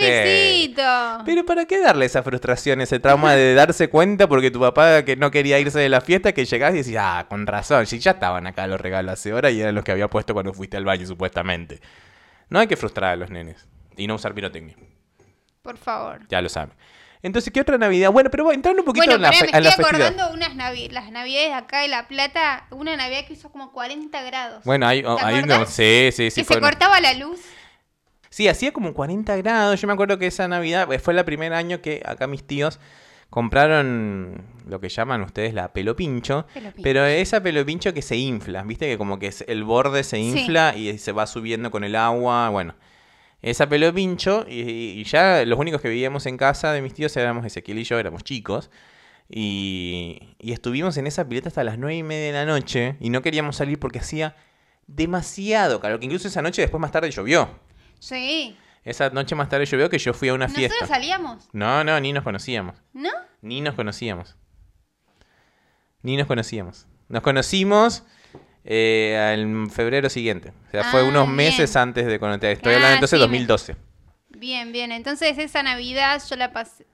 [0.01, 0.75] No, Sí.
[0.75, 1.23] pobrecito.
[1.27, 5.17] Pero ¿para qué darle esa frustración, ese trauma de darse cuenta porque tu papá que
[5.17, 8.13] no quería irse de la fiesta, que llegás y decís, ah, con razón, si ya
[8.13, 10.85] estaban acá los regalos hace hora y eran los que había puesto cuando fuiste al
[10.85, 11.81] baño, supuestamente.
[12.49, 14.77] No hay que frustrar a los nenes y no usar pirotecnia,
[15.63, 16.21] Por favor.
[16.29, 16.73] ya lo saben.
[17.21, 18.13] Entonces, ¿qué otra Navidad?
[18.13, 20.89] Bueno, pero entrando un poquito Bueno, en la, me en la estoy acordando unas navi
[20.89, 22.67] las navidades de acá de La Plata.
[22.71, 24.63] Una navidad que hizo como 40 grados.
[24.65, 25.57] Bueno, hay, ¿Te hay una...
[25.57, 25.75] acordás?
[25.75, 26.43] Sí, sí, sí.
[26.43, 27.41] que se una- cortaba la luz.
[28.39, 29.81] Sí, hacía como 40 grados.
[29.81, 32.79] Yo me acuerdo que esa Navidad eh, fue el primer año que acá mis tíos
[33.31, 36.47] compraron lo que llaman ustedes la pelo pincho,
[36.81, 38.87] pero esa pelo pincho que se infla, ¿viste?
[38.87, 40.39] Que como que es- el borde se Sí.
[40.39, 42.77] infla y se va subiendo con el agua, bueno.
[43.43, 44.61] Esa pelo pincho y,
[45.01, 47.99] y ya los únicos que vivíamos en casa de mis tíos éramos Ezequiel y yo,
[47.99, 48.71] éramos chicos.
[49.29, 53.11] Y, y estuvimos en esa pileta hasta las nueve y media de la noche y
[53.11, 54.37] no queríamos salir porque hacía
[54.87, 57.67] demasiado calor, que incluso esa noche después más tarde llovió.
[57.99, 58.57] Sí.
[58.85, 60.87] Esa noche más tarde llovió que yo fui a una Nosotros fiesta.
[60.87, 62.77] salíamos, No, no, ni nos conocíamos.
[62.93, 63.11] ¿no?
[63.43, 64.37] Ni nos conocíamos.
[66.03, 66.87] Ni nos conocíamos.
[67.09, 68.05] Nos conocimos
[68.65, 70.53] eh, en febrero siguiente.
[70.69, 71.37] O sea, fue Ah, unos bien.
[71.37, 72.53] meses antes de conocer.
[72.53, 73.77] Estoy Ah, hablando entonces de sí, me- 2012.
[74.31, 74.93] Bien, bien.
[74.93, 76.87] Entonces esa Navidad yo la pasé.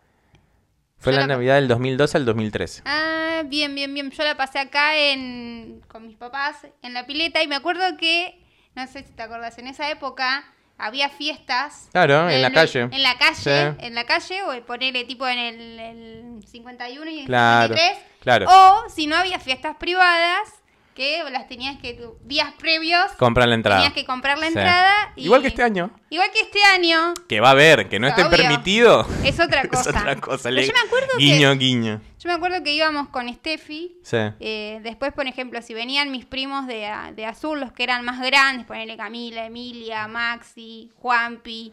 [0.98, 2.82] Fue Yo la la- Navidad del 2012 al 2013.
[2.86, 4.10] Ah, bien, bien, bien.
[4.10, 8.40] Yo la pasé acá en con mis papás en la pileta y me acuerdo que,
[8.74, 10.44] no sé si te acordás, en esa época
[10.78, 11.88] había fiestas.
[11.92, 12.80] Claro, en la el- calle.
[12.82, 13.34] En la calle,
[13.76, 13.76] Sí.
[13.87, 17.98] en la calle o ponerle tipo en el, el 51 y el Claro, 53.
[18.20, 18.46] claro.
[18.48, 20.48] O si no había fiestas privadas
[20.94, 23.78] que las tenías que días previos Compran la entrada.
[23.80, 24.48] tenías que comprar la Sí.
[24.57, 25.12] entrada.
[25.16, 25.90] y- Igual que este año.
[26.11, 27.14] Igual que este año.
[27.28, 28.37] Que va a haber, que no esté Obvio.
[28.37, 29.07] permitido.
[29.24, 29.90] Es otra Es cosa.
[29.90, 30.44] otra cosa.
[30.44, 32.00] Pero le- yo me acuerdo que- guiño, guiño.
[32.20, 33.96] Yo me acuerdo que íbamos con Steffi.
[34.02, 34.16] Sí.
[34.40, 38.20] eh, después, por ejemplo, si venían mis primos de, de Azul, los que eran más
[38.20, 41.72] grandes, ponerle Camila, Emilia, Maxi, Juanpi,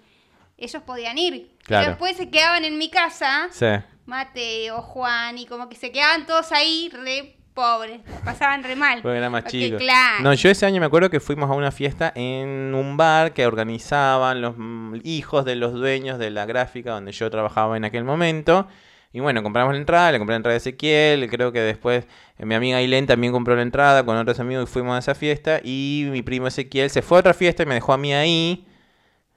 [0.57, 1.51] ellos podían ir.
[1.63, 1.81] Claro.
[1.83, 3.65] Pero después se quedaban en mi casa, Sí.
[4.05, 9.01] Mateo, Juan, y como que se quedaban todos ahí re pobres, pasaban re mal.
[9.03, 10.23] Porque era más Porque, claro.
[10.23, 13.45] No, yo ese año me acuerdo que fuimos a una fiesta en un bar que
[13.45, 18.03] organizaban los mm, hijos de los dueños de la gráfica donde yo trabajaba en aquel
[18.03, 18.67] momento.
[19.13, 22.07] Y bueno, compramos la entrada, le compré la entrada a Ezequiel, creo que después
[22.39, 25.13] eh, mi amiga Ailén también compró la entrada con otros amigos y fuimos a esa
[25.13, 25.59] fiesta.
[25.63, 28.65] Y mi primo Ezequiel se fue a otra fiesta y me dejó a mí ahí,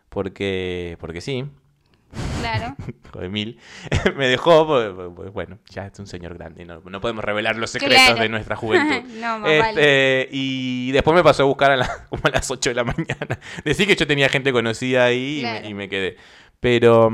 [0.08, 1.44] porque, porque sí,
[2.40, 2.76] Claro.
[3.06, 3.58] hijo de mil,
[4.16, 7.70] me dejó, porque, porque, bueno, ya es un señor grande, no, no podemos revelar los
[7.70, 8.20] secretos Claro.
[8.22, 9.08] de nuestra juventud.
[9.20, 10.28] no, más Este, vale.
[10.32, 13.38] Y después me pasó a buscar a, la- como a las 8 de la mañana.
[13.64, 16.16] Decir que yo tenía gente conocida ahí y me- y, me, quedé.
[16.60, 17.10] Pero,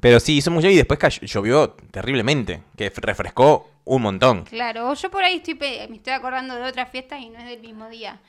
[0.00, 4.44] pero sí, hizo mucho y después cayó- llovió terriblemente, que refrescó un montón.
[4.44, 5.54] Claro, yo por ahí estoy
[5.88, 8.20] me estoy acordando de otras fiestas y no es del mismo día.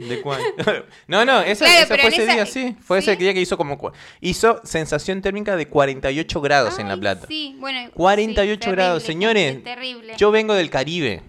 [0.00, 0.40] ¿De cuál?
[1.06, 2.76] no, no, esa, Claro, esa fue ese esa- día, sí.
[2.82, 3.10] Fue ¿sí?
[3.10, 3.92] ese día que hizo como...
[4.20, 7.26] Hizo sensación térmica de 48 grados en La Ay, Plata.
[7.28, 7.90] Sí, bueno.
[7.94, 9.52] 48 sí, grados, terrible, señores.
[9.52, 10.14] gente, Terrible.
[10.16, 11.22] Yo vengo del Caribe.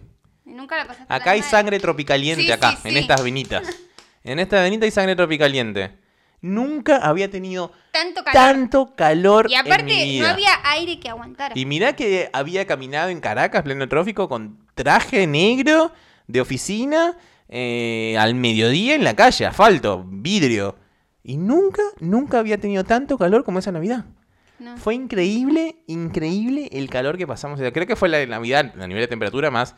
[0.46, 1.50] Nunca la pasaste Acá hay mal.
[1.50, 3.68] sangre tropicaliente Sí, acá, sí, en estas venitas.
[4.26, 5.92] En esta avenida hay sangre tropicaliente.
[6.40, 8.34] Nunca había tenido Tanto calor.
[8.34, 10.24] tanto calor y en mi aparte vida.
[10.28, 11.54] no había aire que aguantara.
[11.58, 15.92] Y mirá que había caminado en Caracas, pleno trófico, con traje negro
[16.28, 17.18] de oficina,
[17.56, 20.76] eh, al mediodía en la calle, asfalto, vidrio.
[21.24, 24.06] Y nunca, nunca había tenido tanto calor como esa Navidad.
[24.58, 24.76] No.
[24.78, 27.60] Fue increíble, increíble el calor que pasamos.
[27.60, 29.76] Creo que fue la Navidad a nivel de temperatura más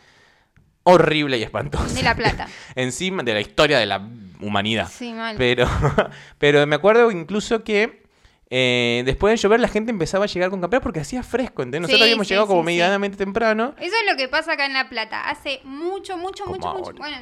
[0.83, 1.93] horrible y espantosa.
[1.93, 2.47] De La Plata.
[2.75, 4.07] Encima de la historia de la
[4.39, 4.89] humanidad.
[4.89, 5.35] Sí, mal.
[5.38, 5.67] Pero,
[6.38, 8.05] pero me acuerdo incluso que
[8.49, 11.61] eh, después de llover la gente empezaba a llegar con camperas porque hacía fresco.
[11.61, 11.89] ¿entendés?
[11.89, 13.75] Nosotros Sí, habíamos sí, llegado como sí, medianamente temprano.
[13.79, 15.29] Eso es lo que pasa acá en La Plata.
[15.29, 16.93] Hace mucho, mucho, Como mucho, mucho.
[16.97, 17.17] Bueno,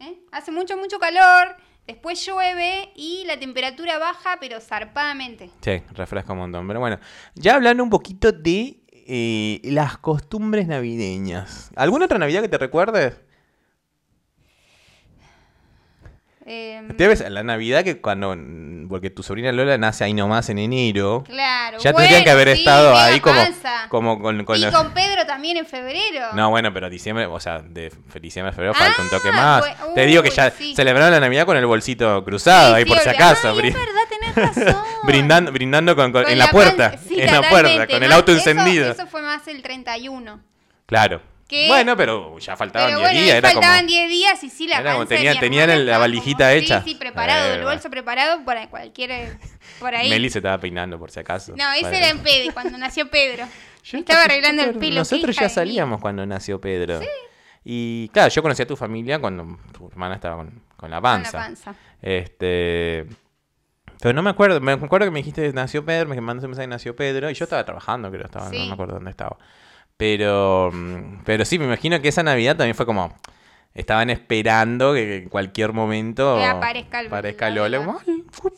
[0.00, 0.18] ¿eh?
[0.32, 1.56] hace mucho, mucho calor.
[1.86, 5.50] Después llueve y la temperatura baja, pero zarpadamente.
[5.62, 6.66] Sí, refresca un montón.
[6.68, 6.98] Pero bueno,
[7.34, 11.70] ya hablando un poquito de eh, las costumbres navideñas.
[11.76, 13.14] ¿Alguna otra Navidad que te recuerdes?
[16.50, 18.34] Eh, Debes la Navidad que cuando.
[18.88, 21.22] Porque tu sobrina Lola nace ahí nomás en enero.
[21.26, 21.76] claro.
[21.78, 23.38] Ya bueno, tendrían que haber sí, estado ahí como,
[23.90, 26.28] como con, con y los- con Pedro también en febrero.
[26.32, 29.62] No, bueno, pero diciembre, o sea, de diciembre a febrero Ah, falta un toque más.
[29.94, 30.74] Te digo que ya sí.
[30.74, 33.50] celebraron la Navidad con el bolsito cruzado, ahí Sí, por sí, si acaso.
[33.50, 34.34] Ay, es verdad, tenés
[34.64, 34.82] razón.
[35.04, 36.94] brindando brindando con, con- Con en la, puerta.
[37.10, 38.90] en la puerta, con el auto eso- encendido.
[38.92, 40.40] Eso fue más el 31.
[40.86, 41.20] Claro.
[41.68, 43.36] Bueno, pero ya faltaban Pero 10 bueno, días.
[43.38, 43.88] Era faltaban como...
[43.88, 46.82] 10 días y sí, la Era panza tenía- tenían la valijita como- hecha.
[46.82, 49.38] Sí, sí, preparado, el bolso preparado para cualquier...
[49.80, 50.10] Por ahí.
[50.10, 51.54] Meli se estaba peinando por si acaso.
[51.56, 53.46] No, ese era en Pedro, cuando nació Pedro.
[53.84, 54.96] Yo Estaba arreglando el pelo.
[54.96, 57.00] Nosotros ya salíamos cuando nació Pedro.
[57.64, 61.02] Y claro, yo conocí a tu familia cuando tu hermana estaba con, con la mí,
[61.02, 61.38] con panza.
[61.38, 61.74] la panza.
[62.02, 63.06] Este.
[64.00, 66.68] Pero no me acuerdo, me acuerdo que me dijiste nació Pedro, me mandaste un mensaje
[66.68, 68.66] nació Pedro, y yo estaba trabajando, creo, estaba, no Sí.
[68.66, 69.36] me acuerdo dónde estaba.
[69.98, 73.14] Pero, mm, pero sí, me imagino que esa Navidad también fue como,
[73.74, 77.98] estaban esperando que, en cualquier momento Que aparezca el- aparezca la Lola.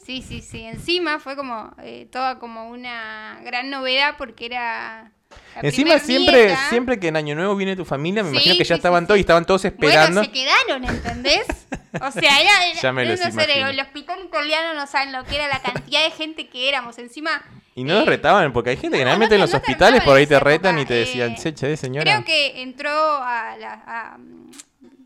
[0.04, 0.64] Sí, sí, sí.
[0.64, 5.12] Encima fue como eh, toda como una gran novedad porque era.
[5.54, 6.68] la Encima siempre, nieta.
[6.68, 9.04] siempre que en Año Nuevo viene tu familia, me Sí, imagino que ya sí, estaban
[9.04, 10.20] sí, todos y estaban todos esperando.
[10.20, 11.46] Bueno, se quedaron, ¿entendés?
[12.02, 12.50] O sea, era,
[12.80, 16.04] Ya me los no sé, el hospital italiano no saben lo que era la cantidad
[16.04, 16.98] de gente que éramos.
[16.98, 17.42] Encima,
[17.74, 20.16] Y no los Eh, retaban, porque hay gente que generalmente no en los hospitales por
[20.16, 22.02] ahí te retan época, y te decían, eh, "Se, che, señora.
[22.04, 23.82] Creo que entró a la.
[23.86, 24.18] a-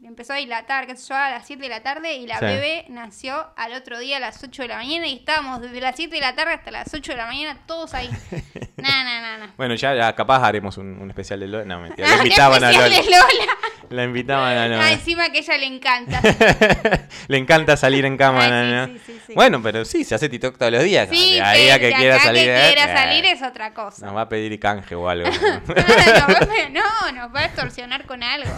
[0.06, 2.44] empezó a dilatar, qué sé yo, a las 7 de la tarde y la Sí.
[2.44, 5.96] bebé nació al otro día a las 8 de la mañana y estábamos desde las
[5.96, 8.08] 7 de la tarde hasta las 8 de la mañana todos ahí.
[8.76, 9.52] nah, nah, nah, nah.
[9.56, 11.64] Bueno, ya, ya capaz haremos un, un especial de Lola.
[11.64, 12.06] No, mentira.
[12.08, 12.88] Qué invitaban a Lola.
[12.88, 13.26] Lola.
[13.94, 16.20] La invitaban a Ah, encima que a ella le encanta.
[17.28, 18.98] Le encanta salir en cámara, Ay, sí, ¿no?
[19.06, 19.32] sí, sí.
[19.34, 21.08] Bueno, pero sí, se hace TikTok todos los días.
[21.10, 22.44] Sí, de ahí a que de quiera salir.
[22.44, 24.04] que eh, quiera eh, salir es otra cosa.
[24.06, 25.28] Nos va a pedir canje o algo.
[25.28, 28.50] a- no, nos va a extorsionar con algo.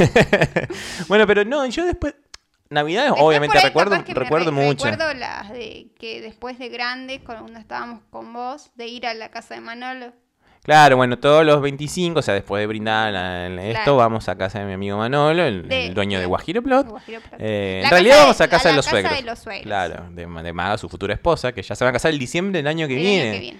[1.08, 2.14] bueno, pero no, yo después.
[2.68, 4.84] Navidades, Después obviamente recuerdo, que recuerdo re- mucho.
[4.86, 9.30] Recuerdo las de que después de grandes, cuando estábamos con vos, de ir a la
[9.30, 10.12] casa de Manolo.
[10.66, 13.96] Claro, bueno, todos los 25, o sea, después de brindar la- la- esto, Claro.
[13.96, 16.88] vamos a casa de mi amigo Manolo, el, De- el dueño de Guajiro Plot.
[16.88, 17.40] Guajiro Plot.
[17.40, 19.16] Eh, en realidad vamos a casa de los casa suegros.
[19.16, 19.62] de los suegros.
[19.64, 22.66] Claro, de, Maga, su futura esposa, que ya se va a casar el diciembre del
[22.66, 23.22] año que, El viene.
[23.22, 23.58] año que viene.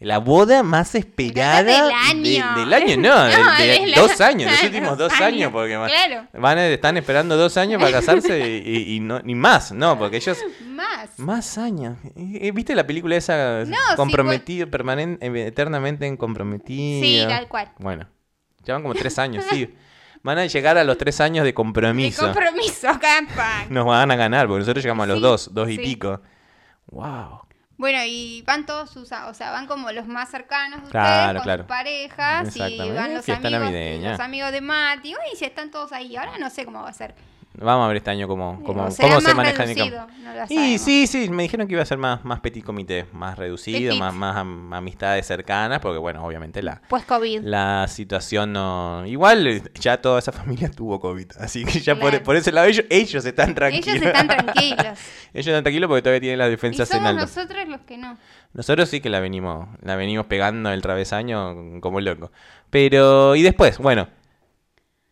[0.00, 2.22] La boda más esperada del año.
[2.54, 5.22] de- del año, no, de, No, de de la- dos años, los últimos dos años,
[5.26, 6.28] años, porque claro.
[6.34, 10.18] van a- están esperando dos años para casarse y, y no, ni más, no, porque
[10.18, 11.18] ellos Más.
[11.18, 11.96] más años.
[12.14, 17.02] Eh, ¿Viste la película esa No, sí, comprometido, permanente, eternamente en comprometido?
[17.02, 17.72] Sí, tal cual.
[17.78, 18.06] Bueno,
[18.64, 19.74] llevan como tres años, sí.
[20.22, 22.22] Van a llegar a los tres años de De compromiso.
[22.32, 23.66] compromiso, campa.
[23.68, 25.82] Nos van a ganar, porque nosotros llegamos a los Sí, dos, dos y sí.
[25.82, 26.20] pico.
[26.86, 27.40] Wow.
[27.78, 31.34] Bueno, y van todos sus, o sea, van como los más cercanos de Claro, ustedes
[31.38, 31.62] con claro.
[31.62, 34.10] sus parejas y van los amigos, navideña.
[34.10, 35.14] los amigos de Mati.
[35.14, 36.16] Uy, si están todos ahí.
[36.16, 37.14] Ahora no sé cómo va a ser.
[37.60, 39.96] Vamos a ver este año cómo, cómo, O será cómo se maneja el campo.
[40.22, 43.36] no Y sí, sí, me dijeron que iba a ser más, más petit comité, más
[43.36, 43.98] reducido, Petit.
[43.98, 47.40] más, más am- amistades cercanas, porque bueno, obviamente la, Pues COVID.
[47.42, 49.04] la situación no...
[49.06, 52.24] Igual eh, ya toda esa familia tuvo COVID, así que ya por, Claro.
[52.24, 53.88] por ese lado ellos, ellos están tranquilos.
[53.88, 54.98] Ellos están tranquilos.
[55.34, 57.22] ellos están tranquilos porque todavía tienen las y defensas en somos alto.
[57.22, 58.16] nosotros los que no.
[58.54, 62.30] Nosotros sí que la venimos, la venimos pegando el travesaño como loco.
[62.70, 64.08] Pero, y después, bueno,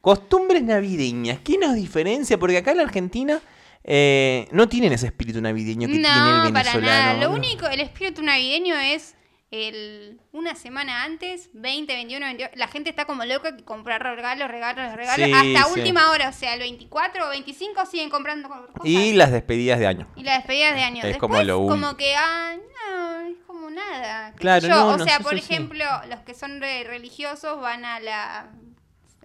[0.07, 2.38] costumbres navideñas, ¿qué nos diferencia?
[2.38, 3.40] Porque acá en la Argentina
[3.83, 6.87] eh, no tienen ese espíritu navideño que tiene el No, para venezolano.
[6.87, 7.14] nada.
[7.14, 7.35] Lo ¿no?
[7.35, 9.16] único, el espíritu navideño es
[9.51, 12.51] el una semana antes, 20, 21, 22.
[12.55, 15.27] La gente está como loca que comprar regalos, regalos, regalos.
[15.27, 15.81] Sí, hasta sí.
[15.81, 18.71] última hora, o sea, el 24 o 25 siguen comprando cosas.
[18.85, 20.07] Y las despedidas de año.
[20.14, 20.99] Y las despedidas de año.
[20.99, 21.87] Es Después, como lo último.
[21.87, 24.33] como que, ah, no, es como nada.
[24.37, 24.73] Claro, yo.
[24.73, 28.53] no, O no, sea, por ejemplo, los que son re- religiosos van a la...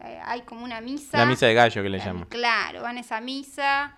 [0.03, 1.17] eh, Hay como una misa.
[1.17, 2.25] La misa de gallo que le La- llaman.
[2.25, 3.95] Claro, van a esa misa.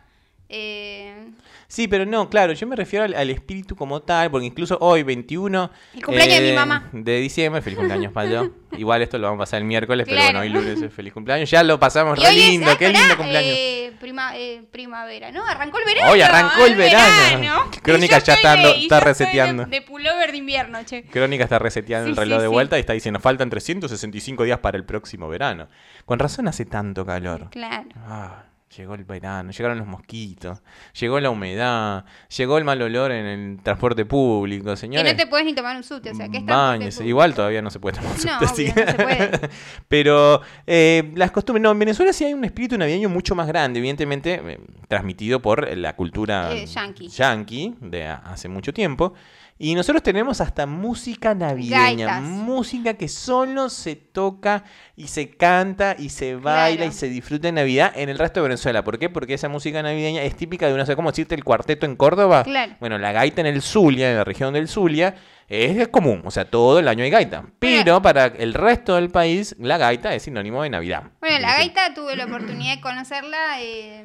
[0.53, 1.29] Eh,
[1.67, 5.01] Sí, pero no, claro, yo me refiero al, al espíritu como tal, porque incluso hoy,
[5.01, 6.89] 21 El cumpleaños de mi eh, mamá.
[6.91, 8.49] de diciembre, feliz cumpleaños para yo.
[8.77, 11.49] Igual esto lo vamos a pasar el miércoles, pero bueno, hoy lunes es feliz cumpleaños.
[11.49, 13.55] Ya lo pasamos y re es- lindo, ah, qué lindo cumpleaños.
[13.57, 14.33] eh, prima-
[14.71, 15.43] primavera, ¿no?
[15.47, 16.11] Arrancó el verano.
[16.11, 17.71] Hoy arrancó el verano.
[17.81, 19.65] Crónica ya está- de- está reseteando.
[19.65, 21.05] De, de pullover de invierno, che.
[21.05, 22.53] Crónica está reseteando el reloj sí, de sí.
[22.53, 25.67] vuelta y está diciendo, faltan 365 días para el próximo verano.
[26.05, 27.49] Con razón hace tanto calor.
[27.49, 27.87] Claro.
[28.05, 28.43] Ah,
[28.77, 30.61] llegó el verano, llegaron los mosquitos,
[30.99, 32.05] llegó la humedad,
[32.35, 35.13] llegó el mal olor en el transporte público, Que señores.
[35.13, 36.43] no te puedes ni tomar un sute, o sea, que
[36.87, 37.01] es.
[37.01, 39.49] Igual todavía no se puede tomar No, subte, así obvio, que- no se puede.
[39.87, 43.79] Pero eh, las costumbres, no, en Venezuela sí hay un espíritu navideño mucho más grande,
[43.79, 47.07] evidentemente eh, transmitido por la cultura Eh, yanqui.
[47.09, 49.13] yanqui de hace mucho tiempo.
[49.59, 52.21] Y nosotros tenemos hasta música navideña, Gaitas.
[52.23, 54.63] música que solo se toca
[54.95, 56.91] y se canta y se baila Claro.
[56.91, 58.83] y se disfruta en Navidad en el resto de Venezuela.
[58.83, 59.09] ¿Por qué?
[59.09, 61.35] Porque esa música navideña es típica de una, ¿cómo decirte?
[61.35, 62.43] El cuarteto en Córdoba.
[62.43, 62.73] Claro.
[62.79, 65.15] Bueno, la gaita en el Zulia, en la región del Zulia,
[65.47, 67.43] es común, o sea, todo el año hay gaita.
[67.59, 71.03] Pero para el resto del país, la gaita es sinónimo de Navidad.
[71.21, 74.03] Bueno, la gaita tuve la oportunidad de conocerla eh,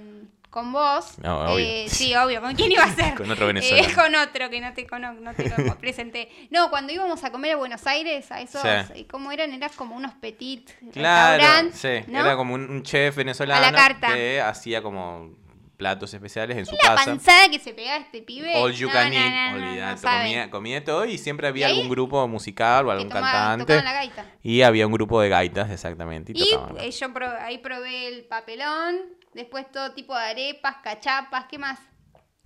[0.50, 1.18] con vos.
[1.18, 1.64] No, obvio.
[1.64, 2.40] Eh, sí, obvio.
[2.40, 3.14] ¿Con quién iba a ser?
[3.16, 3.86] Con otro venezolano.
[3.88, 5.44] Eh, con otro que no te, cono no te
[5.80, 6.28] presenté.
[6.50, 8.68] No, cuando íbamos a comer a Buenos Aires, a esos, Sí.
[8.94, 9.52] eh, ¿cómo eran?
[9.52, 12.20] Eran como unos petit Claro, sí, ¿no?
[12.20, 14.14] era como un, un chef venezolano A la carta.
[14.14, 15.30] que hacía como
[15.78, 17.04] platos especiales en su La casa.
[17.06, 18.52] panzada que se pegaba este pibe.
[18.56, 21.68] All you No, can no, eat, no, olvidate, comía, comía de todo y siempre había
[21.68, 23.82] Y algún grupo musical o algún tomaba- cantante.
[23.82, 24.26] la gaita.
[24.42, 26.32] Y había un grupo de gaitas, exactamente.
[26.34, 26.48] Y, Y
[26.80, 28.96] eh, yo probé- ahí probé el papelón,
[29.32, 31.78] después todo tipo de arepas, cachapas, ¿qué más?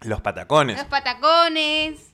[0.02, 0.76] Los patacones.
[0.76, 2.12] Los patacones.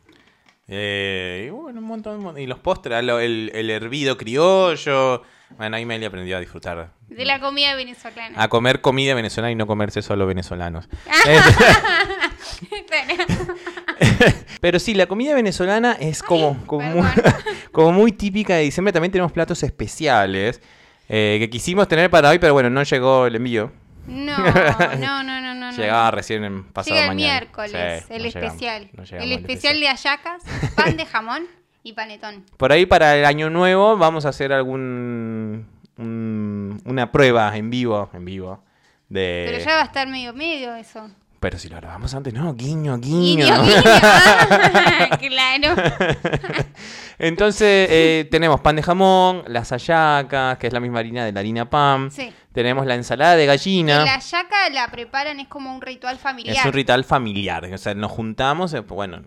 [0.68, 2.42] Eh, y bueno, un montón, montón.
[2.42, 5.22] Y los postres, el, el hervido criollo.
[5.56, 6.90] Bueno, ahí Meli aprendió a disfrutar.
[7.08, 8.40] De la comida venezolana.
[8.42, 10.88] A comer comida venezolana y no comerse solo venezolanos.
[14.60, 17.34] Pero sí, la comida venezolana es como, como, muy, perdón.
[17.72, 18.92] como muy típica de diciembre.
[18.92, 20.60] También tenemos platos especiales
[21.08, 23.72] eh, que quisimos tener para hoy, pero bueno, no llegó el envío.
[24.06, 25.72] no, no, no, no, no.
[25.72, 27.32] Llegaba recién en pasado Llega el mañana.
[27.40, 28.90] miércoles, Sí, el no llegamos, especial.
[28.94, 30.42] no llegamos el al especial de hallacas,
[30.74, 31.46] pan de jamón
[31.88, 32.44] Y panetón.
[32.58, 38.10] Por ahí para el año nuevo vamos a hacer algún un- una prueba en vivo,
[38.12, 38.62] en vivo
[39.08, 41.08] de Pero ya va a estar medio medio eso.
[41.40, 43.46] Pero si lo grabamos antes, no, guiño, guiño.
[43.46, 43.82] Guiño, guiño.
[45.28, 45.74] Claro.
[47.18, 51.40] Entonces, eh, tenemos pan de jamón, las hallacas, que es la misma harina de la
[51.40, 52.10] harina pan.
[52.10, 52.32] Sí.
[52.52, 54.04] Tenemos la ensalada de gallina.
[54.04, 56.56] La yaca la preparan, es como un ritual familiar.
[56.56, 57.64] Es un ritual familiar.
[57.72, 59.22] O sea, nos juntamos, eh, bueno,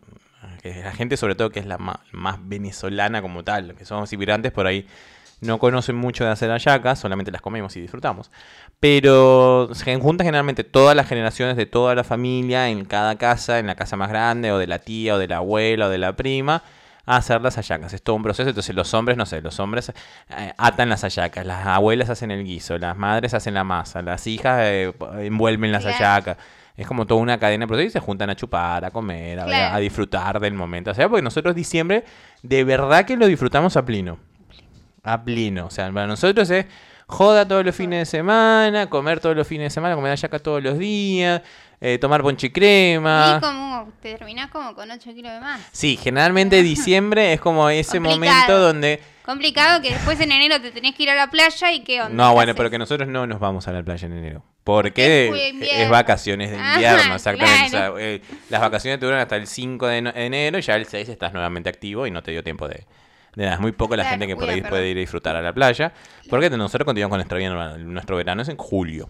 [0.61, 4.51] que la gente sobre todo que es la más, venezolana como tal, que somos inmigrantes
[4.51, 4.87] por ahí
[5.41, 8.31] no conocen mucho de hacer hallacas, solamente las comemos y disfrutamos.
[8.79, 13.67] Pero se juntan generalmente todas las generaciones de toda la familia en cada casa, en
[13.67, 16.15] la casa más grande, o de la tía, o de la abuela, o de la
[16.15, 16.63] prima,
[17.05, 17.93] a hacer las hallacas.
[17.93, 18.49] Es todo un proceso.
[18.49, 19.91] Entonces los hombres, no sé, los hombres
[20.29, 24.27] eh, atan las hallacas, las abuelas hacen el guiso, las madres hacen la masa, las
[24.27, 26.37] hijas eh, envuelven las hallacas.
[26.81, 29.45] Es como toda una cadena de procesos y se juntan a chupar, a comer, a,
[29.45, 29.75] Claro.
[29.75, 30.91] a disfrutar del momento.
[30.91, 32.03] O sea, porque nosotros diciembre
[32.41, 34.17] de verdad que lo disfrutamos a pleno.
[35.03, 35.67] A pleno.
[35.67, 36.65] O sea, para nosotros es
[37.07, 40.63] joda todos los fines de semana, comer todos los fines de semana, comer hallaca todos
[40.63, 41.41] los días,
[41.81, 43.35] eh, tomar ponche y crema.
[43.37, 45.61] Y como te terminás como con 8 kilos de más.
[45.71, 48.31] Sí, generalmente diciembre es como ese Complicado.
[48.31, 49.01] momento donde...
[49.25, 52.15] Complicado que después en enero te tenés que ir a la playa y qué onda.
[52.23, 54.43] No, ¿Qué bueno, pero que nosotros no nos vamos a la playa en enero.
[54.63, 57.69] Porque es vacaciones de Ajá, invierno, exactamente.
[57.71, 57.93] claro.
[57.95, 61.09] O sea, eh, las vacaciones duran hasta el 5 de enero y ya el 6
[61.09, 62.85] estás nuevamente activo y no te dio tiempo de,
[63.35, 63.55] de nada.
[63.55, 65.51] Es muy poco la Claro, gente que por ahí puede ir a disfrutar a la
[65.51, 65.93] playa.
[66.29, 67.77] Porque nosotros continuamos con nuestro verano.
[67.79, 69.09] Nuestro verano es en julio.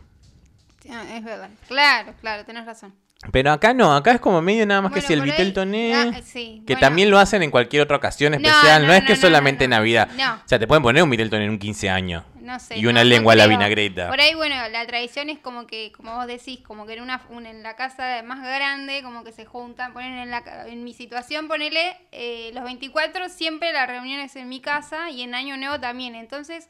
[0.89, 1.49] Ah, es verdad.
[1.67, 2.93] Claro, claro, tenés razón.
[3.31, 5.93] Pero acá no, acá es como medio nada más que si el Vitel Toné.
[5.93, 6.79] ah, sí, Que bueno.
[6.87, 8.81] también lo hacen en cualquier otra ocasión especial.
[8.81, 9.75] No, no, es no, que solamente no.
[9.75, 10.09] Navidad.
[10.43, 12.23] O sea, te pueden poner un Vitel Toné en un 15 años.
[12.41, 12.77] No sé.
[12.77, 14.09] Y una no- lengua a la vinagreta.
[14.09, 17.21] Por ahí, bueno, la tradición es como que, como vos decís, como que en una,
[17.29, 20.93] una- en la casa más grande, como que se juntan, ponen en la en mi
[20.93, 25.55] situación, ponele eh, los 24, siempre la reunión es en mi casa y en Año
[25.57, 26.15] Nuevo también.
[26.15, 26.67] Entonces,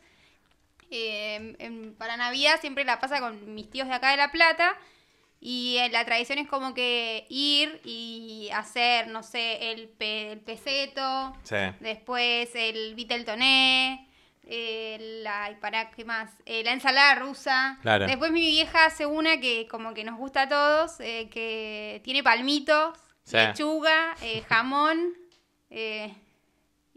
[0.89, 4.75] eh, en- para Navidad siempre la pasa con mis tíos de acá de La Plata.
[5.43, 10.39] Y eh, la tradición es como que ir y hacer, no sé, el, pe- el
[10.39, 11.55] peseto, Sí.
[11.79, 14.07] Después el Vitel Toné.
[14.43, 18.07] Eh, la, y para qué más Eh, la ensalada rusa Claro.
[18.07, 22.23] después mi vieja hace una que como que nos gusta a todos eh, que tiene
[22.23, 23.37] palmitos Sí.
[23.37, 25.13] lechuga eh, jamón
[25.69, 26.13] eh,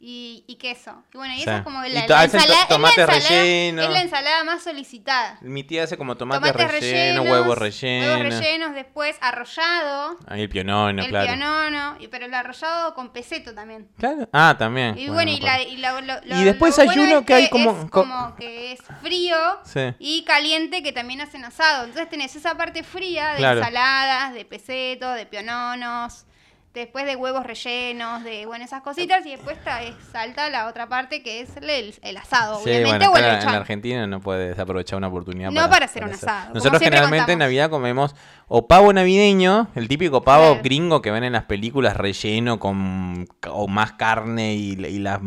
[0.07, 1.43] y, y queso y bueno y Sí.
[1.45, 3.83] eso es como la, ensalada, es la tomate ensalada- relleno.
[3.83, 8.19] es la ensalada más solicitada Mi tía hace como tomate relleno, rellenos huevos rellenos.
[8.19, 11.27] huevos rellenos después arrollado Ahí el pionono, el claro.
[11.29, 14.29] pionono y- pero el arrollado con peseto también Claro.
[14.33, 14.99] Ah, también.
[14.99, 17.35] y bueno, y, la, y, la- lo- lo- Y después hay bueno uno es que
[17.35, 19.95] hay como- es como que es frío Sí.
[19.99, 21.85] y caliente que también hacen asado.
[21.85, 23.59] Entonces tenés esa parte fría de Claro.
[23.61, 26.27] ensaladas, de peseto, de piononos,
[26.75, 29.25] después de huevos rellenos, de bueno, esas cositas.
[29.25, 33.07] Y después está, es- salta la otra parte que es el, el asado, Sí, obviamente,
[33.09, 35.51] bueno, o el en la Argentina no puedes desaprovechar una oportunidad.
[35.51, 37.39] No para hacer un asado, Nosotros generalmente en.
[37.39, 38.15] Navidad comemos
[38.49, 40.61] o pavo navideño, el típico pavo Claro.
[40.63, 45.21] gringo que ven en las películas relleno con o más carne y, y la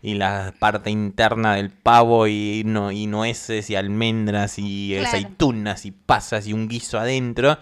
[0.00, 5.08] y la parte interna del pavo y, no, y nueces y almendras y Claro.
[5.08, 7.58] aceitunas y pasas y un guiso adentro.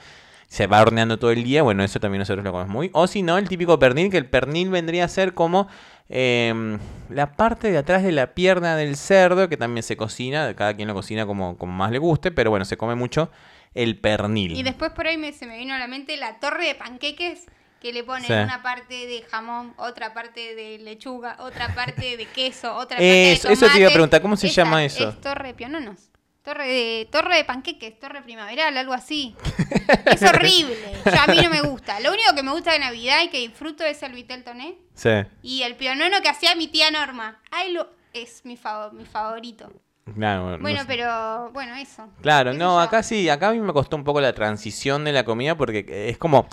[0.48, 2.90] Se va horneando todo el día, bueno, eso también nosotros lo comemos muy.
[2.92, 5.66] O si no, el típico pernil, que el pernil vendría a ser como
[6.08, 6.78] em,
[7.10, 10.86] la parte de atrás de la pierna del cerdo, que también se cocina, cada quien
[10.88, 13.30] lo cocina como, como más le guste, pero bueno, se come mucho
[13.74, 14.52] el pernil.
[14.56, 17.46] Y después por ahí me, se me vino a la mente la torre de panqueques
[17.80, 18.32] que le ponen Sí.
[18.32, 23.32] una parte de jamón, otra parte de lechuga, otra parte de queso, otra parte de
[23.32, 23.92] Eso- eso te iba a tomate.
[23.94, 25.08] preguntar, ¿cómo se llama eso?
[25.10, 26.08] Es torre de piononos.
[26.46, 29.34] Torre de, torre de panqueques, torre primaveral, algo así.
[30.06, 30.76] es horrible.
[31.04, 31.98] Ya a mí no me gusta.
[31.98, 35.10] Lo único que me gusta de Navidad y que disfruto es el vitel toné Sí.
[35.42, 37.42] y el pionono que hacía mi tía Norma.
[37.50, 39.72] Ay, lo, es mi, fav- mi favorito.
[40.14, 40.86] Claro, bueno, no Bueno, sé.
[40.86, 42.08] pero bueno, eso.
[42.22, 42.78] Claro, no, yo.
[42.78, 45.84] acá sí, acá a mí me costó un poco la transición de la comida porque
[46.08, 46.46] es como,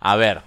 [0.00, 0.42] a ver,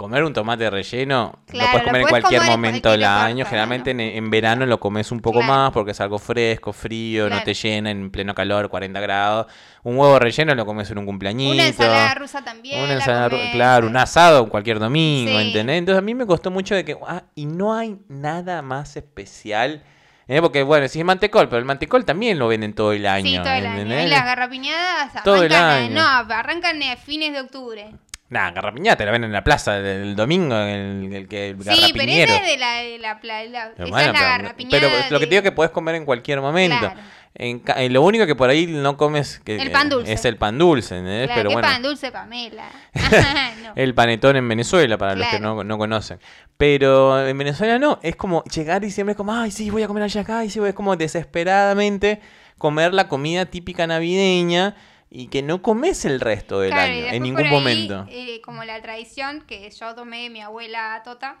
[0.00, 3.44] comer un tomate relleno Claro, lo puedes lo comer en cualquier comer momento del año,
[3.44, 5.52] generalmente en, en verano lo comes un poco Claro.
[5.52, 9.46] más porque es algo fresco, frío, no te llena en pleno calor, 40 grados.
[9.82, 11.52] Un huevo relleno lo comes en un cumpleañito.
[11.54, 12.78] Una ensalada rusa también.
[12.80, 15.46] Una la ensalada, ru- claro, un asado cualquier domingo, Sí.
[15.48, 15.78] ¿entendés?
[15.78, 19.82] Entonces a mí me costó mucho de que, ah, y no hay nada más especial.
[20.28, 20.40] ¿eh?
[20.40, 23.26] Porque bueno, si es mantecol, pero el mantecol también lo venden todo el año.
[23.26, 23.80] Sí, todo el año.
[23.80, 24.06] ¿entendés?
[24.06, 25.94] Y las garrapiñadas Todo el arrancan, año.
[26.28, 27.90] no, arrancan a fines de octubre.
[28.30, 32.10] Nah, garrapiñada la ven en la plaza el, domingo, el, el que el Sí, pero
[32.12, 35.18] esa es de la, de la, la- esa Bueno, es la pero, garrapiñada pero lo
[35.18, 36.78] que te digo es que podés comer en cualquier momento.
[36.78, 37.00] Claro.
[37.34, 40.12] En lo único que por ahí no comes que, El pan dulce.
[40.12, 41.26] es el pan dulce, ¿entendés?
[41.26, 42.70] Claro, pero qué bueno, pan dulce, Pamela.
[43.64, 43.72] no.
[43.74, 46.20] el panetón en Venezuela, para los que no, no conocen.
[46.56, 49.86] Pero en Venezuela no, es como llegar y siempre es como, ay, sí, voy a
[49.88, 52.20] comer allá acá, y sí, es como desesperadamente
[52.58, 54.76] comer la comida típica navideña
[55.10, 58.06] y que no comes el resto del Claro, año, en ningún ahí, momento.
[58.08, 61.36] eh, como la tradición que yo tomé de mi abuela Tota,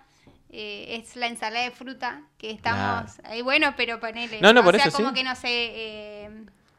[0.50, 3.12] eh, es la ensalada de fruta, que estamos...
[3.24, 4.40] ahí bueno, pero ponele.
[4.40, 5.14] No, no, o por sea, eso como sí.
[5.14, 6.30] que no sé, eh,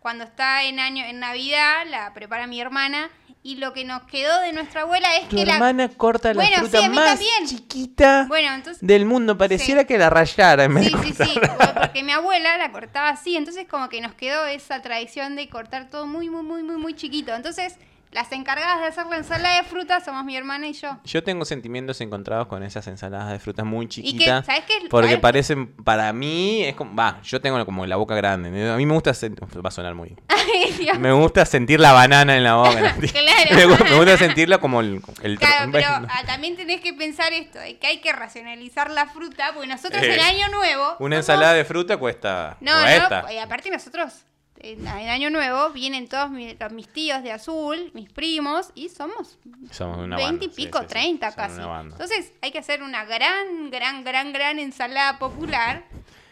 [0.02, 3.10] cuando está en año en Navidad, la prepara mi hermana,
[3.44, 5.54] y lo que nos quedó de nuestra abuela es Tu que la...
[5.56, 7.48] hermana corta la Bueno, fruta sí, más también.
[7.48, 8.86] chiquita Bueno, entonces...
[8.86, 11.40] del mundo, pareciera que la rayara en vez Sí, sí, sí,
[11.76, 15.90] porque mi abuela la cortaba así, entonces como que nos quedó esa tradición de cortar
[15.90, 17.34] todo muy, muy, muy, muy, muy chiquito.
[17.34, 17.78] Entonces,
[18.12, 20.98] las encargadas de hacer la ensalada de frutas somos mi hermana y yo.
[21.06, 24.46] Yo tengo sentimientos encontrados con esas ensaladas de frutas muy Y chiquitas.
[24.46, 24.74] ¿sabes qué?
[24.90, 28.50] Porque parecen, para mí, es como, va, yo tengo como la boca grande.
[28.70, 30.16] A mí me gusta, sen- va a sonar muy...
[30.28, 31.00] Ay, Dios.
[31.00, 32.96] Me gusta sentir la banana en la boca.
[33.02, 33.56] Claro.
[33.56, 35.02] me, gu- me gusta sentirla como el...
[35.24, 39.06] el Claro, pero ah, también tenés que pensar esto, de que hay que racionalizar la
[39.08, 40.84] fruta, porque nosotros en Eh, Año Nuevo...
[41.00, 42.58] Una somos- ensalada de fruta cuesta...
[42.60, 44.26] No, no, y aparte nosotros,
[44.64, 48.90] en, en Año Nuevo, vienen todos mi- los- mis tíos de azul, mis primos, y
[48.90, 49.38] somos
[49.72, 51.62] Somos una 20 banda, y pico, sí, sí, 30 son casi.
[51.94, 55.84] Entonces hay que hacer una gran, gran, gran, gran ensalada popular.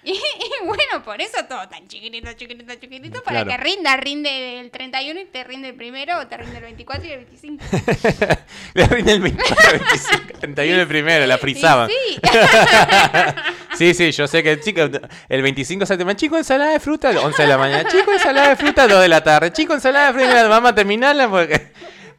[0.03, 3.51] Y, y bueno, por eso todo tan chiquitito, chiquitito, chiquitito, para Claro.
[3.51, 7.07] que rinda, rinde el 31 y te rinde el primero, o te rinde el 24
[7.07, 7.65] y el 25.
[8.75, 11.89] Le rinde el 24, 25, 31 el primero, la frisaban.
[11.89, 12.19] Sí.
[13.77, 14.81] Sí, sí, yo sé que chico,
[15.29, 18.55] el 25 se tema, chico, ensalada de fruta, 11 de la mañana, chico, ensalada de
[18.57, 21.71] fruta, 2 de la tarde, chico, ensalada de fruta, vamos a terminarla porque...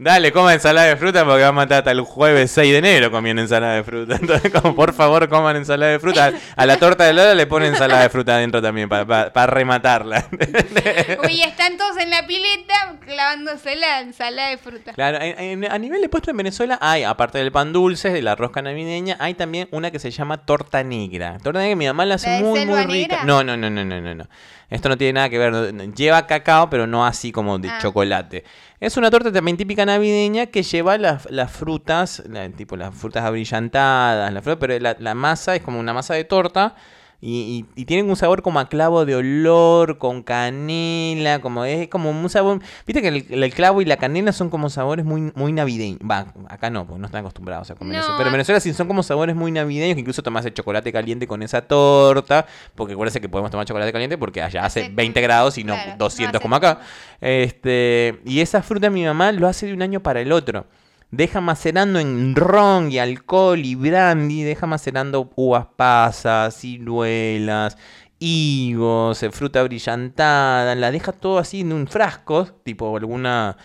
[0.03, 3.11] Dale, coma ensalada de fruta porque vamos a estar hasta el jueves 6 de enero
[3.11, 4.17] comiendo ensalada de fruta.
[4.21, 6.33] Entonces, como por favor coman ensalada de fruta.
[6.57, 10.27] A la torta de Lola le ponen ensalada de fruta adentro también para rematarla.
[11.23, 14.95] Oye, están todos en la pileta clavándose la ensalada de fruta.
[14.95, 18.23] Claro, en- en- a nivel de postre en Venezuela hay, aparte del pan dulce, de
[18.23, 21.37] la rosca navideña, hay también una que se llama torta negra.
[21.43, 23.17] Torta negra que mi mamá la hace ¿La de muy, muy rica.
[23.17, 23.25] negra?
[23.25, 24.25] No, no, no, no, no, no, no.
[24.71, 25.75] Esto no tiene nada que ver.
[25.95, 27.79] Lleva cacao, pero no así como de Ah.
[27.83, 28.45] chocolate.
[28.79, 33.25] Es una torta también típica navideña que lleva las, las frutas, la- tipo las frutas
[33.25, 36.75] abrillantadas, la pero la masa es como una masa de torta.
[37.23, 41.89] Y, y, y tienen un sabor como a clavo de olor, con canela, como es
[41.89, 42.61] como un sabor...
[42.87, 46.01] Viste que el, el clavo y la canela son como sabores muy, muy navideños.
[46.01, 48.15] Va, acá no, porque no están acostumbrados a comer No, eso.
[48.17, 51.27] Pero en Venezuela sí son como sabores muy navideños, que incluso tomás el chocolate caliente
[51.27, 52.47] con esa torta.
[52.75, 55.75] Porque acuérdense que podemos tomar chocolate caliente porque allá hace Hace- 20 grados y no
[55.75, 56.81] claro, no 200 hace como acá.
[57.21, 60.67] Este, y esa fruta mi mamá lo hace de un año para el otro.
[61.11, 67.77] Deja macerando en ron y alcohol y brandy, deja macerando uvas pasas, ciruelas,
[68.21, 73.57] higos, eh, fruta brillantada, la deja todo así en un frasco, tipo alguna,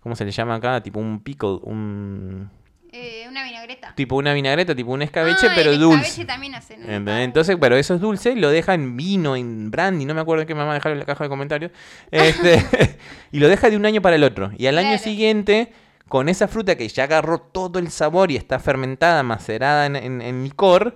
[0.00, 0.82] ¿cómo se le llama acá?
[0.82, 2.50] Tipo un pickle, un
[2.92, 3.94] Eh, una vinagreta.
[3.94, 6.02] tipo una vinagreta, tipo un escabeche, Ah, pero el dulce.
[6.06, 7.08] escabeche también hacen.
[7.08, 10.54] Entonces, pero eso es dulce, lo deja en vino, en brandy, no me acuerdo qué
[10.54, 11.72] me va a dejar en la caja de comentarios.
[12.10, 12.62] Este,
[13.32, 14.50] y lo deja de un año para el otro.
[14.58, 15.72] Y al año siguiente,
[16.10, 20.20] con esa fruta que ya agarró todo el sabor y está fermentada, macerada en, en-
[20.20, 20.94] en licor,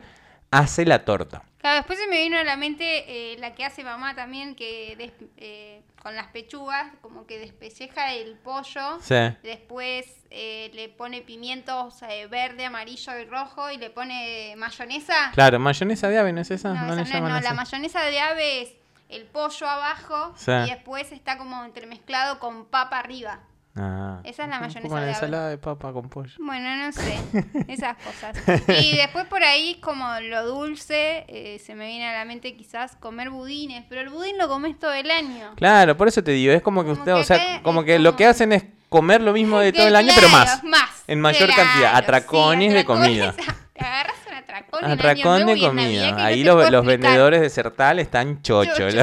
[0.50, 1.42] hace la torta.
[1.58, 2.84] Claro, después se me vino a la mente
[3.32, 8.12] eh, la que hace mamá también, que des- eh, con las pechugas, como que despelleja
[8.12, 8.98] el pollo.
[9.00, 9.14] Sí.
[9.42, 15.30] Después eh, le pone pimientos eh, verde, amarillo y rojo y le pone mayonesa.
[15.32, 16.74] Claro, mayonesa de ave, ¿no es esa?
[16.74, 17.44] No, No, esa le no, llaman no, así.
[17.44, 18.72] la mayonesa de ave es
[19.08, 20.50] el pollo abajo Sí.
[20.66, 23.40] y después está como entremezclado con papa arriba.
[23.76, 24.20] Ah.
[24.22, 26.30] Esa es la mayonesa poco la de ensalada de papa con pollo.
[26.38, 27.18] Bueno, no sé,
[27.68, 28.36] esas cosas.
[28.82, 32.94] Y después por ahí, como lo dulce, eh, se me viene a la mente quizás
[32.96, 35.54] comer budines, pero el budín lo comes todo el año.
[35.56, 37.82] Claro, por eso te digo, es como que Como usted, que o sea, acá como
[37.82, 40.62] que lo como- que hacen es comer lo mismo de todo el año, pero más.
[40.62, 41.02] más.
[41.08, 43.34] En mayor Claro, cantidad, atracones de comida.
[44.92, 46.16] En Año Nuevo de y en Navidad comida.
[46.16, 47.00] que Ahí no te los, puedo los explicar.
[47.10, 48.76] vendedores de Sertal están chochos.
[48.76, 48.94] Chochos.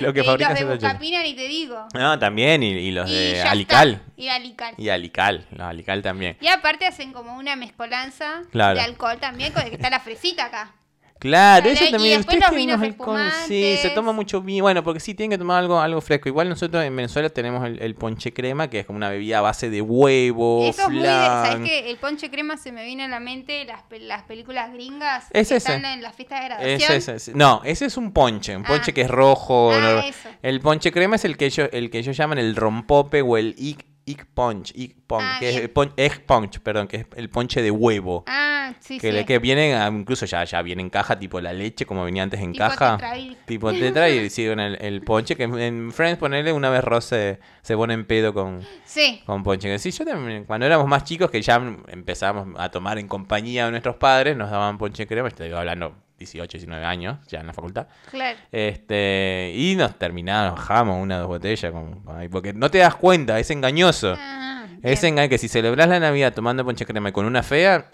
[0.00, 0.74] lo que Y los de chochos.
[0.78, 1.86] Bucapina ni te digo.
[1.94, 3.90] No, también, y, y los Y de ya Alical.
[3.92, 4.04] está.
[4.16, 4.74] Y Alical.
[4.76, 6.36] Y Alical, los Alical también.
[6.40, 8.74] Y aparte hacen como una mezcolanza Claro.
[8.74, 10.72] de alcohol también, con el que está la fresita acá.
[11.18, 12.18] Claro, Claro, eso y también.
[12.18, 13.34] después Ustedes los vinos.
[13.46, 14.62] Sí, se toma mucho vino.
[14.62, 16.28] Bueno, porque sí tienen que tomar algo, algo fresco.
[16.28, 19.40] Igual nosotros en Venezuela tenemos el, el ponche crema, que es como una bebida a
[19.40, 21.64] base de huevo, Eso es muy de, ¿sabes flan.
[21.64, 21.90] qué?
[21.90, 25.56] El ponche crema se me viene a la mente las, las películas gringas Es que
[25.56, 25.56] ese.
[25.56, 27.16] están en las fiestas de Es graduación.
[27.16, 27.32] ese.
[27.34, 28.94] No, ese es un ponche, un ponche Ah.
[28.94, 29.72] que es rojo.
[29.72, 30.38] Ah, no-.
[30.42, 33.54] El ponche crema es el que ellos, el que ellos llaman el rompope o el
[33.58, 33.76] i-
[34.10, 37.60] egg punch, egg punch, Ah, que es el egg punch, perdón, que es el ponche
[37.62, 38.24] de huevo.
[38.26, 39.12] Ah, sí, que, sí.
[39.12, 42.22] le- que viene, a- incluso ya, ya viene en caja, tipo la leche, como venía
[42.22, 42.96] antes en Tipo caja.
[42.96, 43.36] tetrail.
[43.46, 47.38] Tipo tetra y hicieron el, el ponche, que en Friends, ponerle una vez Ross se,
[47.62, 49.22] se pone en pedo con, Sí.
[49.26, 49.68] con ponche.
[49.68, 51.56] Que sí, yo también, cuando éramos más chicos, que ya
[51.88, 56.58] empezamos a tomar en compañía de nuestros padres, nos daban ponche crema, estoy hablando 18,
[56.58, 57.86] 19 años, ya en la facultad.
[58.10, 58.38] Claro.
[58.52, 63.38] Este, y nos terminamos, bajamos una o dos botellas, con, porque no te das cuenta,
[63.38, 64.14] es engañoso.
[64.18, 67.90] Ah, Es engañoso que si celebras la Navidad tomando ponche crema y con una fea,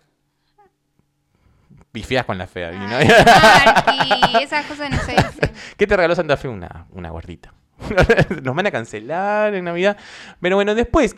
[1.92, 2.72] pifias con la fea.
[2.72, 5.52] no- Ay, esas cosas no se dicen.
[5.76, 6.48] ¿Qué te regaló Santa Fe?
[6.48, 7.52] Una, una gordita.
[8.42, 9.96] Nos van a cancelar en Navidad.
[10.40, 11.14] Pero bueno, después,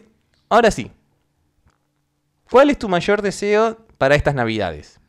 [0.48, 0.90] ahora sí.
[2.50, 5.00] ¿Cuál es tu mayor deseo para estas Navidades?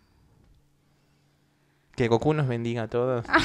[1.98, 3.26] Que Goku nos bendiga a todos.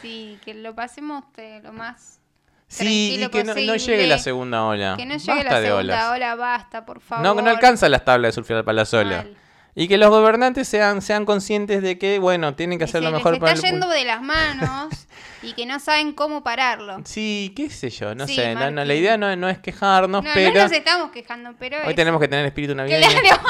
[0.00, 2.20] Sí, que lo pasemos de lo más.
[2.68, 4.94] sí, y que no, no llegue la segunda ola.
[4.96, 7.24] Que no llegue Basta la segunda ola, basta, por favor.
[7.24, 9.16] No, que no alcanza las tablas de surfear para la sola.
[9.18, 9.36] Mal.
[9.74, 13.18] Y que los gobernantes sean, sean conscientes de que, bueno, tienen que hacer lo les
[13.18, 15.06] mejor para está el yendo de las manos
[15.42, 16.98] y que no saben cómo pararlo.
[17.06, 18.54] Sí, qué sé yo, no Sí, sé.
[18.54, 21.78] No, no, la idea no, no es quejarnos, No, pero no nos estamos quejando, pero.
[21.84, 23.08] hoy es- tenemos que tener espíritu navideño.
[23.22, 23.42] Claro.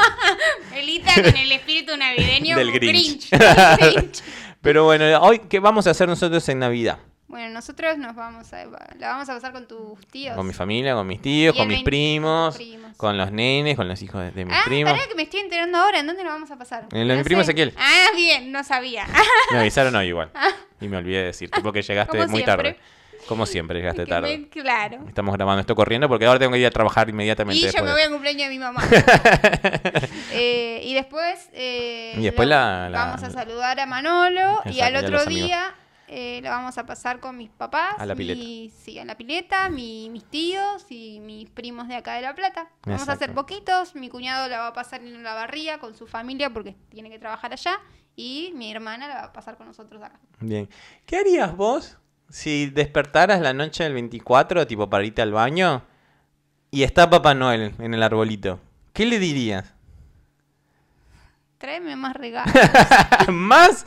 [0.76, 2.56] Elita con el espíritu navideño.
[2.58, 3.30] Del Grinch.
[3.30, 4.22] Del Grinch.
[4.60, 6.98] Pero bueno, hoy, ¿qué vamos a hacer nosotros en Navidad?
[7.32, 8.66] Bueno, nosotros nos vamos a.
[8.98, 10.36] La vamos a pasar con tus tíos.
[10.36, 13.16] Con mi familia, con mis tíos, con mis 20 primos, con primos.
[13.16, 14.92] los nenes, con los hijos de, de mis Ah, primos.
[14.92, 16.00] pará que me estoy enterando ahora.
[16.00, 16.84] ¿En dónde lo vamos a pasar?
[16.92, 17.72] En lo de mi primo Ezequiel.
[17.78, 19.06] Ah, bien, no sabía.
[19.50, 20.30] Me avisaron hoy igual.
[20.80, 22.72] Y me olvidé de decirte porque llegaste Como muy siempre.
[22.74, 22.80] tarde.
[23.26, 24.36] Como siempre, llegaste tarde.
[24.38, 24.98] me- claro.
[25.08, 27.92] Estamos grabando esto corriendo porque ahora tengo que ir a trabajar inmediatamente Y yo me
[27.92, 28.82] voy al cumpleaños de mi mamá.
[30.34, 34.84] Eh, y después, eh, Y después la- la- vamos a saludar a Manolo y Exacto,
[34.84, 35.74] al y otro los día
[36.14, 37.94] eh, lo vamos a pasar con mis papás.
[37.98, 38.38] A la pileta.
[38.38, 42.34] mi- sí, a la pileta, mi- mis tíos y mis primos de acá de La
[42.34, 42.68] Plata.
[42.84, 43.94] Vamos a hacer poquitos.
[43.94, 47.18] Mi cuñado la va a pasar en la barría con su familia porque tiene que
[47.18, 47.78] trabajar allá.
[48.14, 50.20] Y mi hermana la va a pasar con nosotros acá.
[50.40, 50.68] Bien.
[51.06, 51.96] ¿Qué harías vos
[52.28, 55.82] si despertaras la noche del 24, tipo para irte al baño,
[56.70, 58.60] y está Papá Noel en el arbolito?
[58.92, 59.72] ¿Qué le dirías?
[61.58, 62.52] Tráeme más regalos.
[63.28, 63.86] más,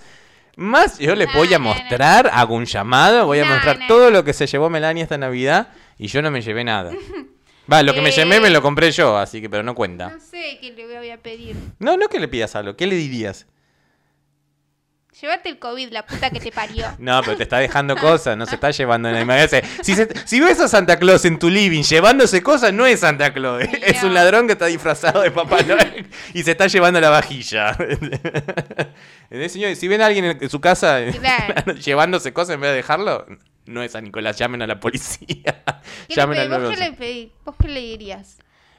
[0.57, 4.33] más, yo le voy a mostrar, hago un llamado, voy a mostrar todo lo que
[4.33, 6.91] se llevó Melania esta Navidad y yo no me llevé nada.
[7.71, 8.11] Va, lo que me Eh.
[8.11, 10.09] llevé me lo compré yo, así que, pero no cuenta.
[10.09, 11.55] no sé qué le voy a pedir.
[11.79, 13.47] No, no que le pidas algo, ¿qué le dirías?
[15.21, 16.85] Llévate el COVID, la puta que te parió.
[16.99, 19.21] No, pero te está dejando cosas, no se está llevando nada.
[19.21, 22.99] Imagínate, Si, se- si ves a Santa Claus en tu living llevándose cosas, no es
[22.99, 23.63] Santa Claus.
[23.81, 27.75] Es un ladrón que está disfrazado de Papá Noel y se está llevando la vajilla.
[29.25, 29.75] ¿Entendés, señor?
[29.75, 30.99] Si ven a alguien en su casa
[31.85, 33.25] llevándose cosas en vez de dejarlo,
[33.65, 35.63] no es a Nicolás, llamen a la policía.
[36.07, 36.79] ¿Qué le Llamen al ¿Vos qué 911.
[36.91, 37.31] le pedí?
[37.43, 38.37] ¿Vos qué le dirías?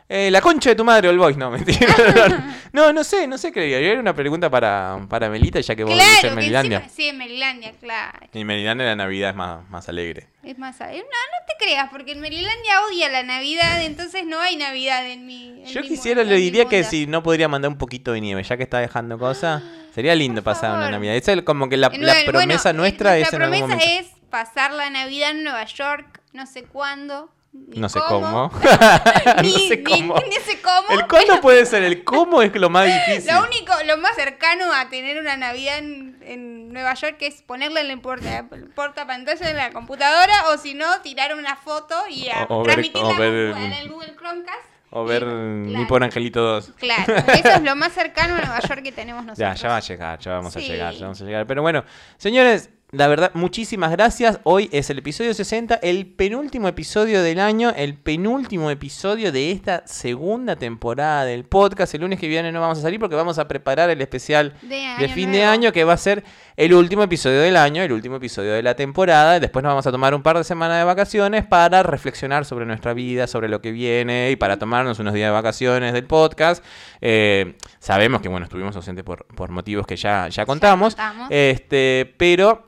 [0.09, 1.95] Eh, la concha de tu madre, All Boys, no, mentira.
[2.73, 3.79] No, no sé, no sé qué diría.
[3.79, 6.77] Era una pregunta para, para Melita, ya que vos vivís en Claro, que Melilandia.
[6.79, 8.19] encima, sí, en Melilandia, claro.
[8.35, 10.29] En Melilandia la Navidad es más, más alegre.
[10.43, 14.39] Es más, eh, no, no te creas, porque en Melilandia odia la Navidad, entonces no
[14.41, 15.63] hay Navidad en mi.
[15.63, 18.13] en Yo mi quisiera, mundo, le en diría que si no podría mandar un poquito
[18.13, 19.63] de nieve, ya que está dejando cosas,
[19.95, 20.91] sería lindo Por pasar una.
[20.91, 21.17] Navidad.
[21.17, 24.07] Esa es como que la, En promesa bueno, nuestra es en La algún promesa momento.
[24.07, 27.31] es pasar la Navidad en Nueva York, no sé cuándo.
[27.69, 28.51] Ni No sé cómo.
[29.43, 30.15] Ni, no sé ni- cómo.
[30.29, 30.89] ni sé cómo.
[31.01, 33.33] El cuándo puede ser, el cómo es lo más difícil.
[33.35, 37.81] Lo único, lo más cercano a tener una Navidad en, en Nueva York es ponerle
[37.81, 42.45] en el porta, portapantalla en la computadora o si no, tirar una foto y a,
[42.49, 44.61] O- o ver- transmitirla o ver- en el Google Chromecast.
[44.91, 45.37] O ver claro.
[45.37, 46.73] Mi Pobre Angelito 2.
[46.79, 49.61] Claro, eso es lo más cercano a Nueva York que tenemos Ya, nosotros.
[49.61, 51.47] ya va a llegar, ya vamos a llegar, ya vamos a llegar.
[51.47, 51.85] Pero bueno,
[52.17, 54.39] señores, la verdad, muchísimas gracias.
[54.45, 59.83] Hoy es el episodio 60, el penúltimo episodio del año, el penúltimo episodio de esta
[59.87, 61.95] segunda temporada del podcast.
[61.95, 65.09] El lunes que viene no vamos a salir porque vamos a preparar el especial De
[65.09, 66.23] fin de año que va a ser
[66.57, 69.39] el último episodio del año, el último episodio de la temporada.
[69.39, 72.95] Después nos vamos a tomar un par de semanas de vacaciones para reflexionar sobre nuestra
[72.95, 76.65] vida, sobre lo que viene y para tomarnos unos días de vacaciones del podcast.
[77.01, 80.95] Eh, sabemos que bueno, estuvimos ausentes por, por motivos que ya, ya contamos.
[80.95, 81.29] contamos.
[81.31, 82.65] Este, pero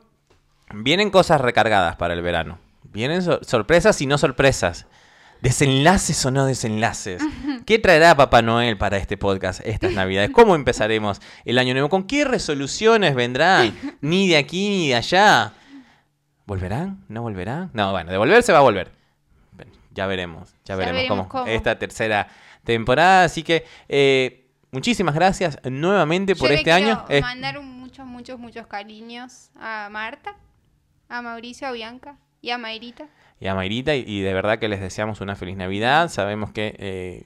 [0.73, 2.59] vienen cosas recargadas para el verano.
[2.83, 4.85] Vienen sor- sorpresas y no sorpresas.
[5.41, 7.21] Desenlaces o no desenlaces.
[7.65, 10.31] ¿Qué traerá Papá Noel para este podcast estas Navidades?
[10.31, 11.87] ¿Cómo empezaremos el año nuevo?
[11.87, 13.73] ¿Con qué resoluciones vendrán?
[14.01, 15.53] Ni de aquí ni de allá.
[16.45, 17.05] ¿Volverán?
[17.07, 17.69] ¿No volverán?
[17.73, 18.91] No, bueno, de volver se va a volver.
[19.91, 21.29] Ya veremos, ya, Ya veremos, veremos cómo.
[21.29, 21.51] cómo.
[21.51, 22.27] Esta tercera
[22.63, 23.25] temporada.
[23.25, 27.05] Así que eh, muchísimas gracias nuevamente por le este año.
[27.09, 30.35] Eh, mandar muchos, muchos, muchos cariños a Marta,
[31.07, 33.07] a Mauricio, a Bianca ¿Y a Mayrita?
[33.39, 36.09] Y a Mayrita y, y de verdad que les deseamos una feliz Navidad.
[36.09, 37.25] Sabemos que eh,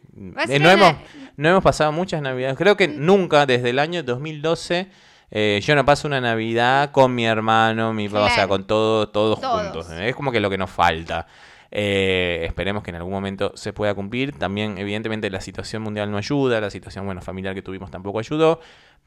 [0.49, 0.95] eh, no, hemos,
[1.37, 2.57] no hemos pasado muchas Navidades.
[2.57, 4.87] Creo que nunca desde el año 2012
[5.31, 8.49] eh, yo no paso una Navidad con mi hermano, mi papá, o sea, Claro.
[8.49, 9.61] con todo, todos, Todos.
[9.63, 9.89] juntos.
[9.91, 11.25] Es como que lo que nos falta.
[11.71, 14.37] Eh, esperemos que en algún momento se pueda cumplir.
[14.37, 18.59] También, evidentemente, la situación mundial no ayuda, la situación bueno, familiar que tuvimos tampoco ayudó.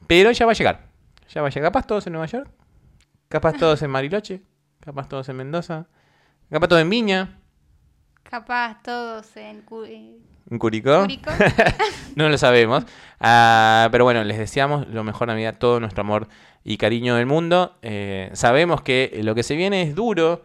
[0.05, 0.87] Pero ya va a llegar.
[1.33, 1.71] Ya va a llegar.
[1.71, 2.49] Capaz todos en Nueva York.
[3.29, 4.41] Capaz todos en Mariloche.
[4.81, 5.87] Capaz todos en Mendoza.
[6.49, 7.39] Capaz todos en Viña.
[8.23, 10.17] Capaz todos en Cu- eh,
[10.49, 11.01] En Curicó.
[11.01, 11.31] Curicó.
[12.15, 12.83] No lo sabemos.
[13.19, 16.27] Ah, pero bueno, les deseamos lo mejor Navidad, todo nuestro amor
[16.63, 17.77] y cariño del mundo.
[17.81, 20.43] Eh, sabemos que lo que se viene es duro,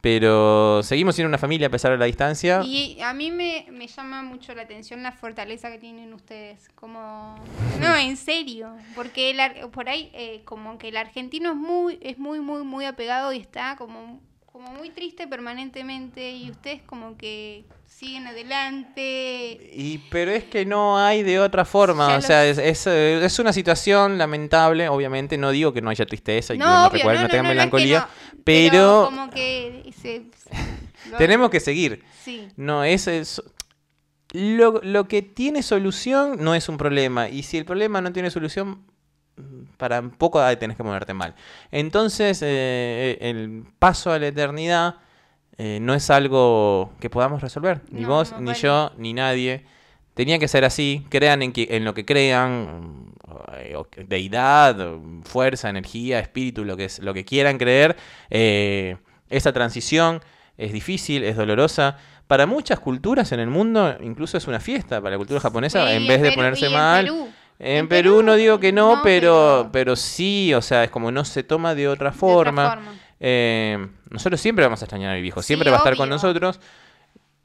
[0.00, 2.62] pero seguimos siendo una familia a pesar de la distancia.
[2.64, 6.68] Y a mí me, me llama mucho la atención la fortaleza que tienen ustedes.
[6.74, 7.36] Como.
[7.80, 8.74] No, en serio.
[8.96, 12.84] Porque el por ahí, eh, como que el argentino es muy, es muy, muy, muy
[12.84, 14.20] apegado y está como,
[14.52, 16.30] como muy triste permanentemente.
[16.32, 19.70] Y ustedes, como que siguen adelante.
[19.74, 22.08] Y, pero es que no hay de otra forma.
[22.10, 24.88] Ya O sea, es, es, eh, es una situación lamentable.
[24.88, 27.44] Obviamente, no digo que no haya tristeza y que no, obvio, recuerden, no, no, tengan
[27.44, 28.00] no, no, melancolía.
[28.00, 29.90] no, pero como que.
[30.00, 30.26] se-
[31.10, 32.04] lo- tenemos que seguir.
[32.22, 32.48] Sí.
[32.56, 33.42] No, es, es-
[34.32, 37.28] lo, lo que tiene solución no es un problema.
[37.28, 38.91] Y si el problema no tiene solución, mm,
[39.76, 41.34] para un poco ahí tenés que ponerte mal.
[41.70, 44.96] Entonces, eh, el paso a la eternidad
[45.58, 47.80] eh, no es algo que podamos resolver.
[47.90, 48.58] Ni No, vos, no ni vale.
[48.58, 49.64] yo, ni nadie.
[50.14, 51.06] Tenía que ser así.
[51.08, 53.06] Crean en, que, en lo que crean.
[53.06, 53.12] mm,
[53.54, 53.76] eh,
[54.06, 57.96] Deidad, mm, fuerza, energía, espíritu, lo que, es, lo que quieran creer.
[58.30, 58.96] Eh,
[59.30, 60.20] esa transición
[60.58, 61.96] es difícil, es dolorosa.
[62.26, 65.00] Para muchas culturas en el mundo, incluso es una fiesta.
[65.00, 67.04] Para la cultura japonesa, Sí, en vez de Perú- ponerse mal.
[67.04, 67.28] Perú.
[67.64, 70.90] En, Perú, Perú, no digo que no, no, pero, pero- pero sí, o sea, es
[70.90, 72.70] como no se toma de otra De otra forma.
[72.70, 72.92] forma.
[73.20, 76.08] Eh, nosotros siempre vamos a extrañar a mi viejo, Sí, siempre va a estar con
[76.08, 76.58] nosotros,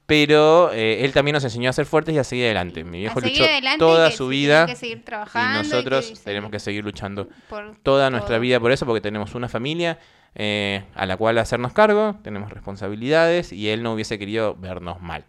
[0.06, 2.84] pero eh, él también nos enseñó a ser fuertes y a seguir adelante.
[2.84, 3.44] Mi viejo luchó
[3.78, 8.10] toda su vida que seguir y trabajando nosotros que tenemos que seguir luchando por toda
[8.10, 8.40] nuestra todo.
[8.40, 10.00] vida por eso, porque tenemos una familia
[10.36, 15.26] eh, a la cual hacernos cargo, tenemos responsabilidades y él no hubiese querido vernos mal.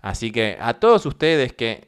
[0.00, 1.84] Así que a todos ustedes que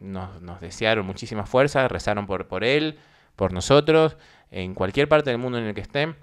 [0.00, 2.98] nos, nos desearon muchísima fuerza, rezaron por, por él,
[3.36, 4.16] por nosotros,
[4.50, 6.16] en cualquier parte del mundo en el que estén,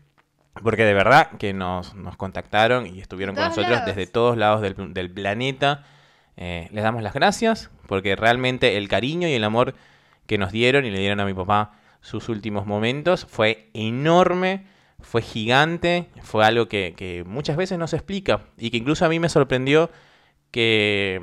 [0.64, 3.86] porque de verdad que nos, nos contactaron y estuvieron con nosotros lados.
[3.86, 5.84] desde todos lados del, del planeta.
[6.36, 9.74] Eh, les damos las gracias porque realmente el cariño y el amor
[10.28, 14.68] que nos dieron y le dieron a mi papá sus últimos momentos fue enorme,
[15.00, 19.10] fue gigante, fue algo que, que muchas veces no se explica y que incluso a
[19.10, 19.90] mí me sorprendió
[20.52, 21.22] que,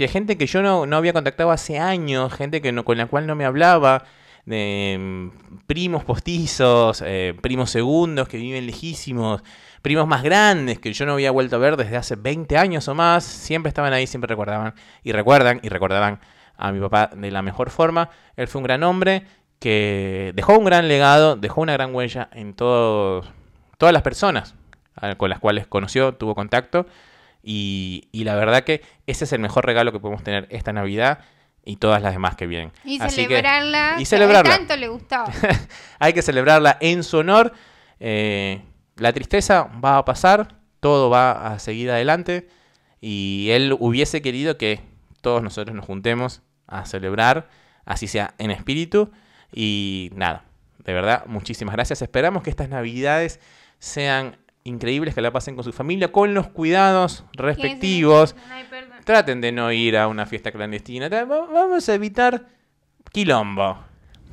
[0.00, 3.04] que gente que yo no, no había contactado hace años, gente que no, con la
[3.04, 4.04] cual no me hablaba,
[4.46, 5.28] mm,
[5.66, 9.42] primos postizos, eh, primos segundos que viven lejísimos,
[9.82, 12.94] primos más grandes que yo no había vuelto a ver desde hace 20 años o
[12.94, 14.72] más, siempre estaban ahí, siempre recordaban
[15.04, 16.18] y recuerdan y recordarán
[16.56, 18.08] a mi papá de la mejor forma.
[18.36, 19.24] Él fue un gran hombre
[19.58, 23.30] que dejó un gran legado, dejó una gran huella en todos,
[23.76, 24.54] todas las personas
[24.96, 26.86] ah, con las cuales conoció, tuvo contacto.
[27.42, 31.20] Y, y la verdad que ese es el mejor regalo que podemos tener esta Navidad
[31.64, 32.72] y todas las demás que vienen.
[32.84, 33.96] Y Así que celebrarla.
[33.98, 34.56] y celebrarla.
[34.56, 35.32] tanto le gustaba.
[35.98, 37.52] hay que celebrarla en su honor.
[37.98, 38.62] Eh,
[38.96, 42.48] la tristeza va a pasar, todo va a seguir adelante.
[43.00, 44.80] Y él hubiese querido que
[45.20, 47.48] todos nosotros nos juntemos a celebrar,
[47.84, 49.10] así sea en espíritu.
[49.52, 50.44] Y nada,
[50.84, 52.02] de verdad, muchísimas gracias.
[52.02, 53.40] Esperamos que estas navidades
[53.78, 58.36] sean increíbles, que la pasen con su familia, con los cuidados respectivos.
[58.50, 58.64] Ay.
[59.04, 61.08] Traten de no ir a una fiesta clandestina.
[61.08, 62.46] Vamos a evitar
[63.12, 63.78] quilombo.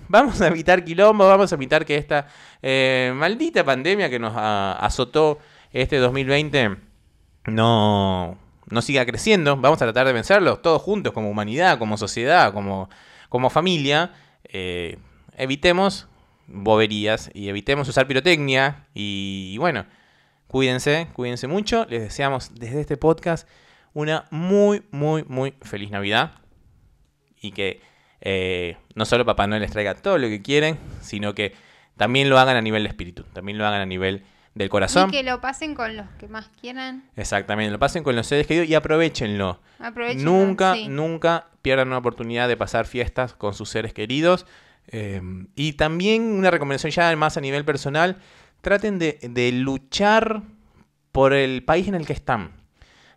[0.10, 2.28] Vamos a evitar quilombo, vamos a evitar que esta
[2.62, 5.40] eh, maldita pandemia que nos ah, azotó
[5.74, 6.78] este 2020
[7.48, 8.38] no,
[8.70, 9.58] no siga creciendo.
[9.58, 12.90] Vamos a tratar de vencerlo todos juntos, como humanidad, como sociedad, como,
[13.30, 14.14] como familia.
[14.46, 14.98] Eh,
[15.38, 16.08] evitemos
[16.48, 18.88] boberías y evitemos usar pirotecnia.
[18.94, 19.86] Y, bueno,
[20.48, 21.86] cuídense, cuídense mucho.
[21.90, 23.48] Les deseamos desde este podcast
[23.94, 26.34] una muy, muy, muy feliz Navidad.
[27.40, 27.82] Y que
[28.22, 31.54] eh, no solo Papá Noel les traiga todo lo que quieren, sino que
[31.98, 34.24] también lo hagan a nivel de espíritu, también lo hagan a nivel
[34.56, 35.10] del corazón.
[35.10, 37.10] Y que lo pasen con los que más quieran.
[37.16, 39.60] Exactamente, lo pasen con los seres queridos y aprovechenlo.
[39.80, 40.24] Aprovechen.
[40.24, 40.88] Nunca, sí.
[40.88, 44.46] nunca pierdan una oportunidad de pasar fiestas con sus seres queridos.
[44.90, 45.22] Eh,
[45.56, 48.18] y también una recomendación ya más a nivel personal,
[48.68, 50.44] traten de, de luchar
[51.14, 52.52] por el país en el que están.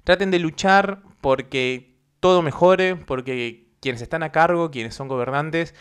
[0.05, 5.74] Traten de luchar porque todo mejore, porque quienes están a cargo, quienes son gobernantes,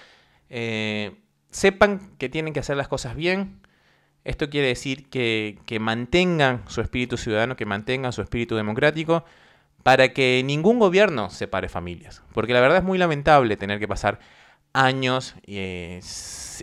[0.50, 1.20] eh,
[1.52, 3.62] sepan que tienen que hacer las cosas bien,
[4.24, 9.24] Esto quiere decir que, que mantengan su espíritu ciudadano, que mantengan su espíritu democrático,
[9.84, 12.24] para que ningún gobierno separe familias.
[12.34, 14.20] Porque la verdad es muy lamentable tener que pasar
[14.74, 16.02] años eh,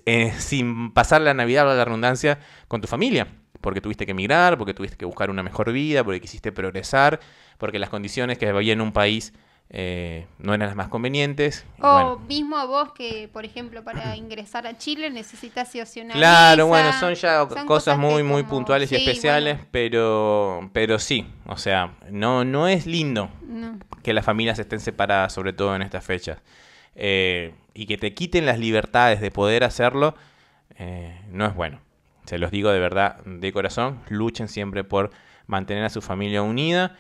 [0.07, 2.39] eh, sin pasar la Navidad o la redundancia
[2.69, 3.29] con tu familia.
[3.61, 7.21] Porque tuviste que emigrar, porque tuviste que buscar una mejor vida, porque quisiste progresar,
[7.59, 9.33] porque las condiciones que había en un país
[9.69, 11.67] eh, no eran las más convenientes.
[11.81, 16.93] O mismo vos que, por ejemplo, para ingresar a Chile necesitas sí una Claro, bueno,
[16.93, 22.69] son ya cosas, muy, muy puntuales y especiales, pero, pero sí, o sea, no, no
[22.69, 23.31] es lindo
[24.03, 26.39] que las familias estén separadas, sobre todo en estas fechas.
[26.97, 30.15] Eh, y que te quiten las libertades de poder hacerlo,
[30.79, 31.81] eh, no es bueno.
[32.25, 35.11] Se los digo de verdad, de corazón, luchen siempre por
[35.47, 36.97] mantener a su familia unida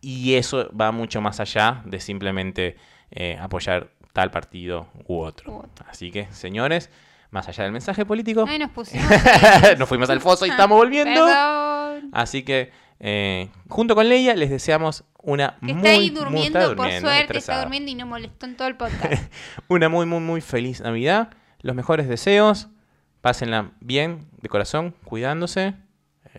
[0.00, 2.76] y eso va mucho más allá de simplemente
[3.10, 5.68] eh, apoyar tal partido u otro.
[5.88, 6.90] Así que, señores,
[7.30, 8.92] más allá del mensaje político, nos,
[9.78, 11.26] nos fuimos al foso y estamos volviendo.
[12.12, 12.70] Así que,
[13.04, 17.60] eh, junto con Leia, les deseamos una que muy, está ahí durmiendo, por suerte, está
[17.60, 19.24] durmiendo y no molestó en todo el podcast.
[19.66, 21.30] una muy, muy, muy feliz Navidad.
[21.60, 22.68] Los mejores deseos.
[23.20, 25.74] Pásenla bien, de corazón, cuidándose.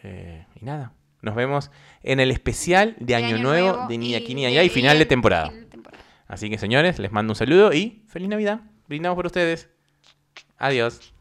[0.03, 1.69] Eh, y nada, nos vemos
[2.01, 5.51] en el especial de, Año, Nuevo, de Niña Aquí y final de temporada.
[6.27, 8.61] Así que señores, les mando un saludo y feliz Navidad.
[8.87, 9.69] Brindamos por ustedes.
[10.57, 11.12] Adiós.